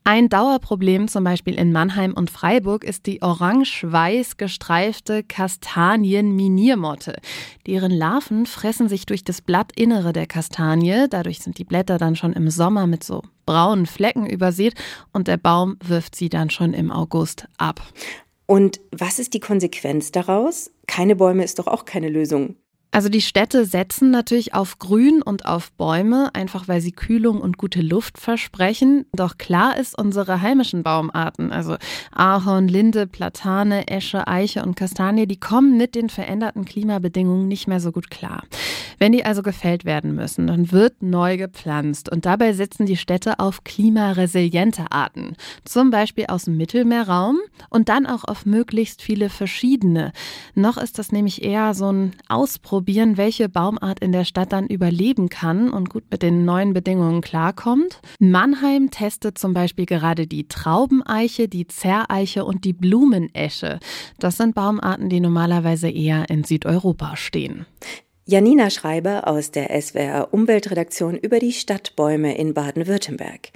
Ein 0.04 0.28
Dauerproblem 0.28 1.08
zum 1.08 1.24
Beispiel 1.24 1.56
in 1.56 1.72
Mannheim 1.72 2.14
und 2.14 2.30
Freiburg 2.30 2.84
ist 2.84 3.06
die 3.06 3.22
orange-weiß 3.22 4.36
gestreifte 4.36 5.24
Kastanie. 5.24 5.77
Kastanienminiermotte. 5.78 7.18
Deren 7.68 7.92
Larven 7.92 8.48
fressen 8.48 8.90
sich 8.90 9.06
durch 9.06 9.24
das 9.24 9.42
Blattinnere 9.42 10.12
der 10.12 10.26
Kastanie. 10.26 11.06
Dadurch 11.08 11.40
sind 11.40 11.60
die 11.60 11.66
Blätter 11.66 12.00
dann 12.00 12.16
schon 12.16 12.34
im 12.34 12.50
Sommer 12.50 12.88
mit 12.88 13.04
so 13.04 13.22
braunen 13.46 13.86
Flecken 13.86 14.26
übersät 14.26 14.74
und 15.14 15.28
der 15.28 15.38
Baum 15.38 15.78
wirft 15.84 16.16
sie 16.16 16.30
dann 16.30 16.50
schon 16.50 16.74
im 16.74 16.92
August 16.92 17.48
ab. 17.58 17.82
Und 18.48 18.80
was 18.92 19.20
ist 19.20 19.36
die 19.36 19.40
Konsequenz 19.40 20.12
daraus? 20.12 20.72
Keine 20.88 21.16
Bäume 21.16 21.44
ist 21.44 21.60
doch 21.60 21.68
auch 21.68 21.86
keine 21.86 22.10
Lösung. 22.10 22.56
Also 22.92 23.10
die 23.10 23.22
Städte 23.22 23.66
setzen 23.66 24.12
natürlich 24.12 24.54
auf 24.54 24.80
Grün 24.80 25.22
und 25.22 25.46
auf 25.46 25.72
Bäume, 25.74 26.34
einfach 26.34 26.68
weil 26.68 26.82
sie 26.82 26.94
Kühlung 26.94 27.42
und 27.42 27.58
gute 27.58 27.82
Luft 27.82 28.18
versprechen. 28.18 29.06
Doch 29.12 29.38
klar 29.38 29.78
ist, 29.78 29.98
unsere 29.98 30.42
heimischen 30.42 30.84
Baumarten, 30.84 31.52
also 31.52 31.76
Ahorn, 32.12 32.68
Linde, 32.68 33.06
Platane, 33.06 33.88
Esche, 33.88 34.28
Eiche 34.28 34.64
und 34.64 34.76
Kastanie, 34.76 35.28
die 35.28 35.40
kommen 35.40 35.78
mit 35.78 35.96
den 35.96 36.10
veränderten 36.10 36.66
Klimabedingungen 36.66 37.48
nicht 37.48 37.68
mehr 37.68 37.80
so 37.80 37.92
gut 37.92 38.10
klar. 38.10 38.44
Wenn 39.00 39.12
die 39.12 39.26
also 39.26 39.44
gefällt 39.44 39.86
werden 39.86 40.16
müssen, 40.16 40.48
dann 40.48 40.72
wird 40.72 41.04
neu 41.04 41.38
gepflanzt 41.38 42.12
und 42.12 42.26
dabei 42.26 42.54
setzen 42.54 42.86
die 42.86 42.98
Städte 42.98 43.40
auf 43.40 43.64
klimaresiliente 43.64 44.92
Arten, 44.92 45.36
zum 45.66 45.92
Beispiel 45.92 46.26
aus 46.28 46.46
dem 46.46 46.58
Mittelmeerraum 46.58 47.38
und 47.70 47.90
dann 47.90 48.08
auch 48.08 48.24
auf 48.24 48.46
möglichst 48.46 49.02
viele 49.02 49.30
verschiedene. 49.30 50.12
Noch 50.56 50.78
ist 50.78 50.98
das 50.98 51.12
nämlich 51.12 51.44
eher 51.44 51.74
so 51.74 51.92
ein 51.92 52.14
Ausprobieren, 52.28 53.18
welche 53.18 53.50
Baumart 53.50 54.00
in 54.00 54.12
der 54.12 54.26
Stadt 54.26 54.52
dann 54.52 54.68
überleben 54.68 55.30
kann 55.30 55.70
und 55.70 55.90
gut 55.90 56.06
mit 56.10 56.24
den 56.24 56.46
neuen 56.46 56.74
Bedingungen 56.74 57.22
klarkommt. 57.22 58.02
Mannheim 58.20 58.90
testet 58.90 59.38
zum 59.38 59.54
Beispiel 59.54 59.86
gerade 59.86 60.26
die 60.26 60.48
Traubeneiche, 60.48 61.48
die 61.48 61.68
Zerreiche 61.68 62.46
und 62.46 62.66
die 62.66 62.74
Blumenesche. 62.74 63.80
Das 64.20 64.38
sind 64.38 64.56
Baumarten, 64.56 65.10
die 65.10 65.20
normalerweise 65.20 65.90
eher 65.90 66.30
in 66.30 66.44
Südeuropa 66.44 67.16
stehen. 67.16 67.66
Janina 68.30 68.70
Schreiber 68.70 69.26
aus 69.26 69.52
der 69.52 69.70
SWR 69.82 70.34
Umweltredaktion 70.34 71.16
über 71.16 71.40
die 71.40 71.54
Stadtbäume 71.54 72.38
in 72.38 72.54
Baden-Württemberg. 72.54 73.52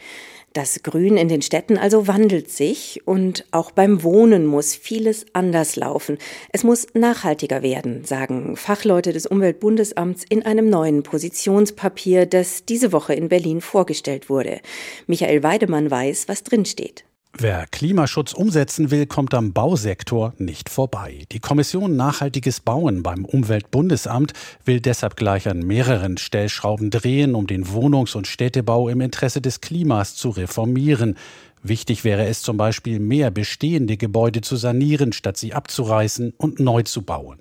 Das 0.54 0.82
Grün 0.82 1.18
in 1.18 1.28
den 1.28 1.42
Städten 1.42 1.78
also 1.78 2.08
wandelt 2.08 2.50
sich 2.50 3.02
und 3.04 3.46
auch 3.52 3.72
beim 3.72 4.02
Wohnen 4.02 4.46
muss 4.46 4.74
vieles 4.74 5.26
anders 5.34 5.76
laufen. 5.76 6.18
Es 6.54 6.64
muss 6.64 6.88
nachhaltiger 6.94 7.64
werden, 7.64 8.06
sagen 8.06 8.56
Fachleute 8.56 9.12
des 9.12 9.26
Umweltbundesamts 9.26 10.24
in 10.30 10.46
einem 10.46 10.70
neuen 10.70 11.04
Positionspapier, 11.04 12.26
das 12.26 12.64
diese 12.64 12.94
Woche 12.94 13.14
in 13.14 13.28
Berlin 13.28 13.60
vorgestellt 13.60 14.30
wurde. 14.30 14.62
Michael 15.06 15.44
Weidemann 15.44 15.92
weiß, 15.92 16.30
was 16.30 16.44
drinsteht. 16.44 17.04
Wer 17.38 17.66
Klimaschutz 17.72 18.34
umsetzen 18.34 18.92
will, 18.92 19.06
kommt 19.06 19.34
am 19.34 19.54
Bausektor 19.54 20.34
nicht 20.38 20.70
vorbei. 20.70 21.24
Die 21.32 21.40
Kommission 21.40 21.96
Nachhaltiges 21.96 22.60
Bauen 22.60 23.04
beim 23.04 23.24
Umweltbundesamt 23.24 24.34
will 24.66 24.82
deshalb 24.82 25.16
gleich 25.16 25.48
an 25.48 25.60
mehreren 25.60 26.18
Stellschrauben 26.18 26.90
drehen, 26.90 27.34
um 27.34 27.48
den 27.48 27.68
Wohnungs- 27.68 28.16
und 28.16 28.28
Städtebau 28.28 28.90
im 28.90 29.00
Interesse 29.00 29.42
des 29.42 29.62
Klimas 29.62 30.16
zu 30.16 30.30
reformieren. 30.30 31.16
Wichtig 31.64 32.04
wäre 32.04 32.26
es 32.26 32.42
zum 32.42 32.58
Beispiel, 32.58 33.00
mehr 33.00 33.32
bestehende 33.32 33.96
Gebäude 33.96 34.42
zu 34.42 34.58
sanieren, 34.58 35.14
statt 35.14 35.38
sie 35.38 35.54
abzureißen 35.54 36.34
und 36.38 36.60
neu 36.60 36.84
zu 36.84 37.02
bauen. 37.02 37.40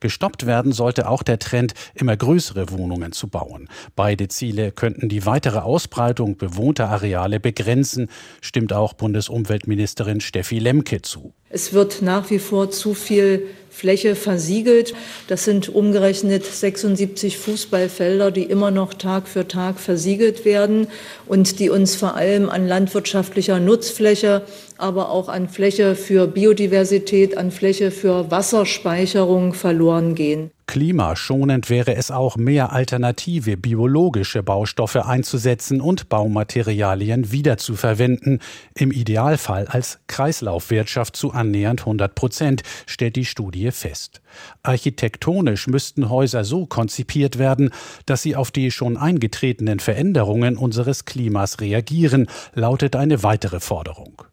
Gestoppt 0.00 0.46
werden 0.46 0.72
sollte 0.72 1.08
auch 1.08 1.22
der 1.22 1.38
Trend, 1.38 1.74
immer 1.94 2.16
größere 2.16 2.70
Wohnungen 2.70 3.12
zu 3.12 3.28
bauen. 3.28 3.68
Beide 3.94 4.28
Ziele 4.28 4.72
könnten 4.72 5.08
die 5.08 5.26
weitere 5.26 5.58
Ausbreitung 5.58 6.36
bewohnter 6.36 6.88
Areale 6.88 7.40
begrenzen, 7.40 8.08
stimmt 8.40 8.72
auch 8.72 8.92
Bundesumweltministerin 8.94 10.20
Steffi 10.20 10.58
Lemke 10.58 11.02
zu. 11.02 11.32
Es 11.48 11.72
wird 11.72 12.02
nach 12.02 12.30
wie 12.30 12.40
vor 12.40 12.70
zu 12.70 12.92
viel 12.92 13.46
Fläche 13.70 14.14
versiegelt. 14.16 14.94
Das 15.28 15.44
sind 15.44 15.68
umgerechnet 15.68 16.44
76 16.44 17.36
Fußballfelder, 17.36 18.30
die 18.30 18.44
immer 18.44 18.70
noch 18.70 18.94
Tag 18.94 19.28
für 19.28 19.46
Tag 19.46 19.78
versiegelt 19.78 20.44
werden 20.44 20.88
und 21.26 21.58
die 21.60 21.70
uns 21.70 21.94
vor 21.94 22.14
allem 22.14 22.48
an 22.48 22.66
landwirtschaftlicher 22.66 23.60
Nutzfläche, 23.60 24.42
aber 24.78 25.10
auch 25.10 25.28
an 25.28 25.48
Fläche 25.48 25.94
für 25.94 26.26
Biodiversität, 26.26 27.36
an 27.36 27.50
Fläche 27.50 27.90
für 27.90 28.30
Wasserspeicherung 28.30 29.54
verloren 29.54 30.14
gehen. 30.14 30.50
Klimaschonend 30.66 31.70
wäre 31.70 31.94
es 31.94 32.10
auch, 32.10 32.36
mehr 32.36 32.72
alternative 32.72 33.56
biologische 33.56 34.42
Baustoffe 34.42 34.96
einzusetzen 34.96 35.80
und 35.80 36.08
Baumaterialien 36.08 37.30
wiederzuverwenden, 37.30 38.40
im 38.74 38.90
Idealfall 38.90 39.66
als 39.68 40.00
Kreislaufwirtschaft 40.08 41.14
zu 41.14 41.30
annähernd 41.30 41.82
100 41.82 42.16
Prozent, 42.16 42.62
stellt 42.86 43.14
die 43.14 43.24
Studie 43.24 43.70
fest. 43.70 44.20
Architektonisch 44.64 45.68
müssten 45.68 46.10
Häuser 46.10 46.42
so 46.42 46.66
konzipiert 46.66 47.38
werden, 47.38 47.70
dass 48.04 48.22
sie 48.22 48.34
auf 48.34 48.50
die 48.50 48.72
schon 48.72 48.96
eingetretenen 48.96 49.78
Veränderungen 49.78 50.56
unseres 50.56 51.04
Klimas 51.04 51.60
reagieren, 51.60 52.26
lautet 52.54 52.96
eine 52.96 53.22
weitere 53.22 53.60
Forderung. 53.60 54.24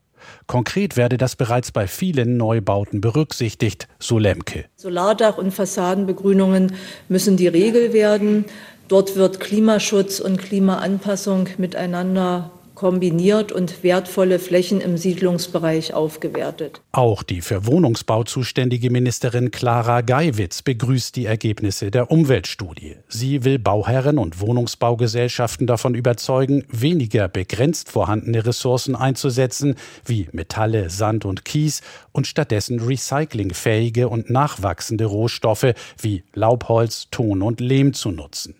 Konkret 0.48 0.98
werde 0.98 1.18
das 1.18 1.36
bereits 1.36 1.72
bei 1.72 1.88
vielen 1.88 2.38
Neubauten 2.38 3.02
berücksichtigt, 3.02 3.88
so 4.00 4.18
Lemke. 4.20 4.66
Solardach 4.76 5.38
und 5.38 5.52
Fassadenbegrünungen 5.52 6.74
müssen 7.10 7.38
die 7.38 7.48
Regel 7.48 7.94
werden. 7.94 8.46
Dort 8.88 9.16
wird 9.16 9.40
Klimaschutz 9.40 10.20
und 10.20 10.38
Klimaanpassung 10.38 11.48
miteinander 11.58 12.52
kombiniert 12.84 13.54
und 13.54 13.82
wertvolle 13.82 14.40
Flächen 14.40 14.82
im 14.82 14.98
Siedlungsbereich 14.98 15.94
aufgewertet. 15.94 16.82
Auch 16.92 17.24
die 17.24 17.40
für 17.40 17.66
Wohnungsbau 17.66 18.26
zuständige 18.26 18.90
Ministerin 18.90 19.52
Clara 19.52 20.02
Geiwitz 20.02 20.62
begrüßt 20.64 21.16
die 21.16 21.26
Ergebnisse 21.26 21.92
der 21.92 22.12
Umweltstudie. 22.12 22.98
Sie 23.08 23.46
will 23.46 23.58
Bauherren 23.58 24.18
und 24.18 24.42
Wohnungsbaugesellschaften 24.42 25.66
davon 25.66 25.96
überzeugen, 25.96 26.66
weniger 26.70 27.30
begrenzt 27.30 27.90
vorhandene 27.90 28.46
Ressourcen 28.46 28.98
einzusetzen, 28.98 29.76
wie 30.04 30.28
Metalle, 30.34 30.90
Sand 30.90 31.24
und 31.24 31.46
Kies, 31.46 31.84
und 32.12 32.28
stattdessen 32.28 32.82
recyclingfähige 32.82 34.10
und 34.10 34.30
nachwachsende 34.30 35.06
Rohstoffe 35.06 35.74
wie 36.02 36.26
Laubholz, 36.34 37.08
Ton 37.12 37.44
und 37.44 37.62
Lehm 37.62 37.94
zu 37.94 38.12
nutzen. 38.12 38.56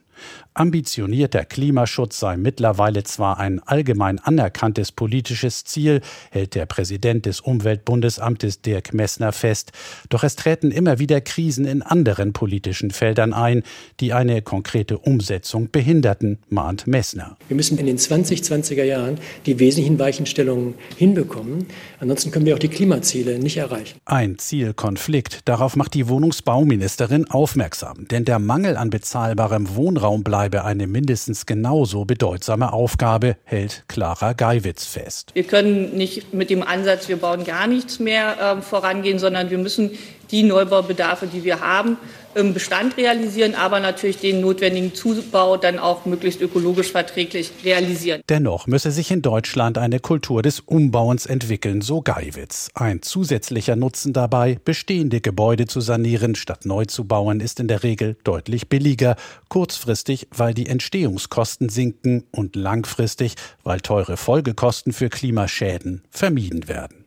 Ambitionierter 0.56 1.46
Klimaschutz 1.46 2.20
sei 2.20 2.38
mittlerweile 2.38 3.04
zwar 3.04 3.40
ein 3.40 3.60
allgemein 3.66 4.20
anerkanntes 4.20 4.92
politisches 4.92 5.64
Ziel, 5.64 6.02
hält 6.30 6.54
der 6.54 6.68
Präsident 6.68 7.26
des 7.26 7.40
Umweltbundesamtes 7.40 8.62
Dirk 8.62 8.94
Messner 8.94 9.32
fest, 9.32 9.72
doch 10.10 10.24
es 10.24 10.36
treten 10.36 10.70
immer 10.70 11.00
wieder 11.00 11.22
Krisen 11.22 11.66
in 11.66 11.82
anderen 11.82 12.34
politischen 12.34 12.92
Feldern 12.92 13.34
ein, 13.34 13.64
die 14.00 14.14
eine 14.14 14.44
konkrete 14.44 15.00
Umsetzung 15.00 15.72
behinderten, 15.72 16.38
mahnt 16.50 16.86
Messner. 16.86 17.36
Wir 17.48 17.56
müssen 17.56 17.80
in 17.80 17.88
den 17.88 17.98
2020er 17.98 18.84
Jahren 18.84 19.18
die 19.48 19.58
wesentlichen 19.58 19.98
Weichenstellungen 19.98 20.76
hinbekommen, 20.98 21.66
ansonsten 22.00 22.30
können 22.30 22.46
wir 22.46 22.54
auch 22.54 22.60
die 22.60 22.68
Klimaziele 22.68 23.40
nicht 23.40 23.58
erreichen. 23.58 23.98
Ein 24.06 24.38
Zielkonflikt, 24.38 25.40
darauf 25.46 25.76
macht 25.76 25.96
die 25.96 26.08
Wohnungsbauministerin 26.08 27.28
aufmerksam, 27.32 28.08
denn 28.08 28.24
der 28.24 28.38
Mangel 28.38 28.78
an 28.78 28.92
bezahlbarem 28.92 29.76
Wohnraum 29.76 30.24
bleibt 30.24 30.43
bleibe 30.44 30.66
eine 30.66 30.88
mindestens 30.88 31.46
genauso 31.46 32.04
bedeutsame 32.04 32.74
Aufgabe, 32.74 33.38
hält 33.46 33.86
Clara 33.88 34.34
Geiwitz 34.34 34.86
fest. 34.86 35.32
Wir 35.34 35.46
können 35.46 35.96
nicht 35.96 36.34
mit 36.34 36.50
dem 36.50 36.64
Ansatz, 36.64 37.08
wir 37.08 37.16
bauen 37.16 37.46
gar 37.46 37.66
nichts 37.66 38.00
mehr 38.00 38.58
äh, 38.58 38.62
vorangehen, 38.62 39.20
sondern 39.20 39.50
wir 39.52 39.58
müssen 39.58 39.92
die 40.32 40.44
Neubaubedarfe, 40.44 41.28
die 41.28 41.44
wir 41.44 41.62
haben, 41.62 41.98
im 42.36 42.54
Bestand 42.54 42.98
realisieren, 42.98 43.56
aber 43.56 43.80
natürlich 43.80 44.18
den 44.18 44.42
notwendigen 44.42 44.94
Zubau 44.94 45.58
dann 45.58 45.80
auch 45.80 46.06
möglichst 46.06 46.42
ökologisch 46.42 46.92
verträglich 46.92 47.52
realisieren. 47.64 48.22
Dennoch 48.30 48.68
müsse 48.68 48.92
sich 48.92 49.12
in 49.12 49.22
Deutschland 49.22 49.78
eine 49.78 50.00
Kultur 50.00 50.42
des 50.42 50.60
Umbauens 50.60 51.26
entwickeln, 51.26 51.82
so 51.82 52.02
Geiwitz. 52.02 52.70
Ein 52.74 53.02
zusätzlicher 53.02 53.76
Nutzen 53.76 54.14
dabei, 54.14 54.60
bestehende 54.64 55.22
Gebäude 55.22 55.68
zu 55.68 55.82
sanieren 55.82 56.36
statt 56.36 56.66
neu 56.66 56.86
zu 56.86 57.06
bauen, 57.06 57.40
ist 57.40 57.60
in 57.60 57.68
der 57.68 57.84
Regel 57.84 58.18
deutlich 58.24 58.70
billiger, 58.70 59.16
kurzfristig, 59.50 60.28
weil 60.36 60.54
die 60.54 60.68
Entstehungskosten 60.68 61.70
sinken 61.70 62.24
und 62.32 62.56
langfristig, 62.56 63.36
weil 63.64 63.80
teure 63.82 64.18
Folgekosten 64.18 64.94
für 64.94 65.10
Klimaschäden 65.10 66.04
vermieden 66.10 66.68
werden. 66.68 67.06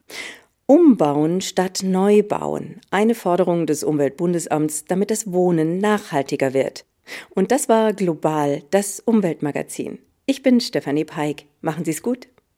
Umbauen 0.69 1.39
statt 1.39 1.79
Neubauen. 1.81 2.81
Eine 2.91 3.15
Forderung 3.15 3.67
des 3.67 3.85
Umweltbundesamts, 3.85 4.83
damit 4.83 5.11
das 5.11 5.31
Wohnen 5.31 5.77
nachhaltiger 5.77 6.53
wird. 6.53 6.83
Und 7.29 7.53
das 7.53 7.69
war 7.69 7.93
global 7.93 8.63
das 8.69 8.99
Umweltmagazin. 8.99 9.99
Ich 10.25 10.43
bin 10.43 10.59
Stefanie 10.59 11.05
Peik. 11.05 11.45
Machen 11.61 11.85
Sie 11.85 11.91
es 11.91 12.01
gut. 12.01 12.27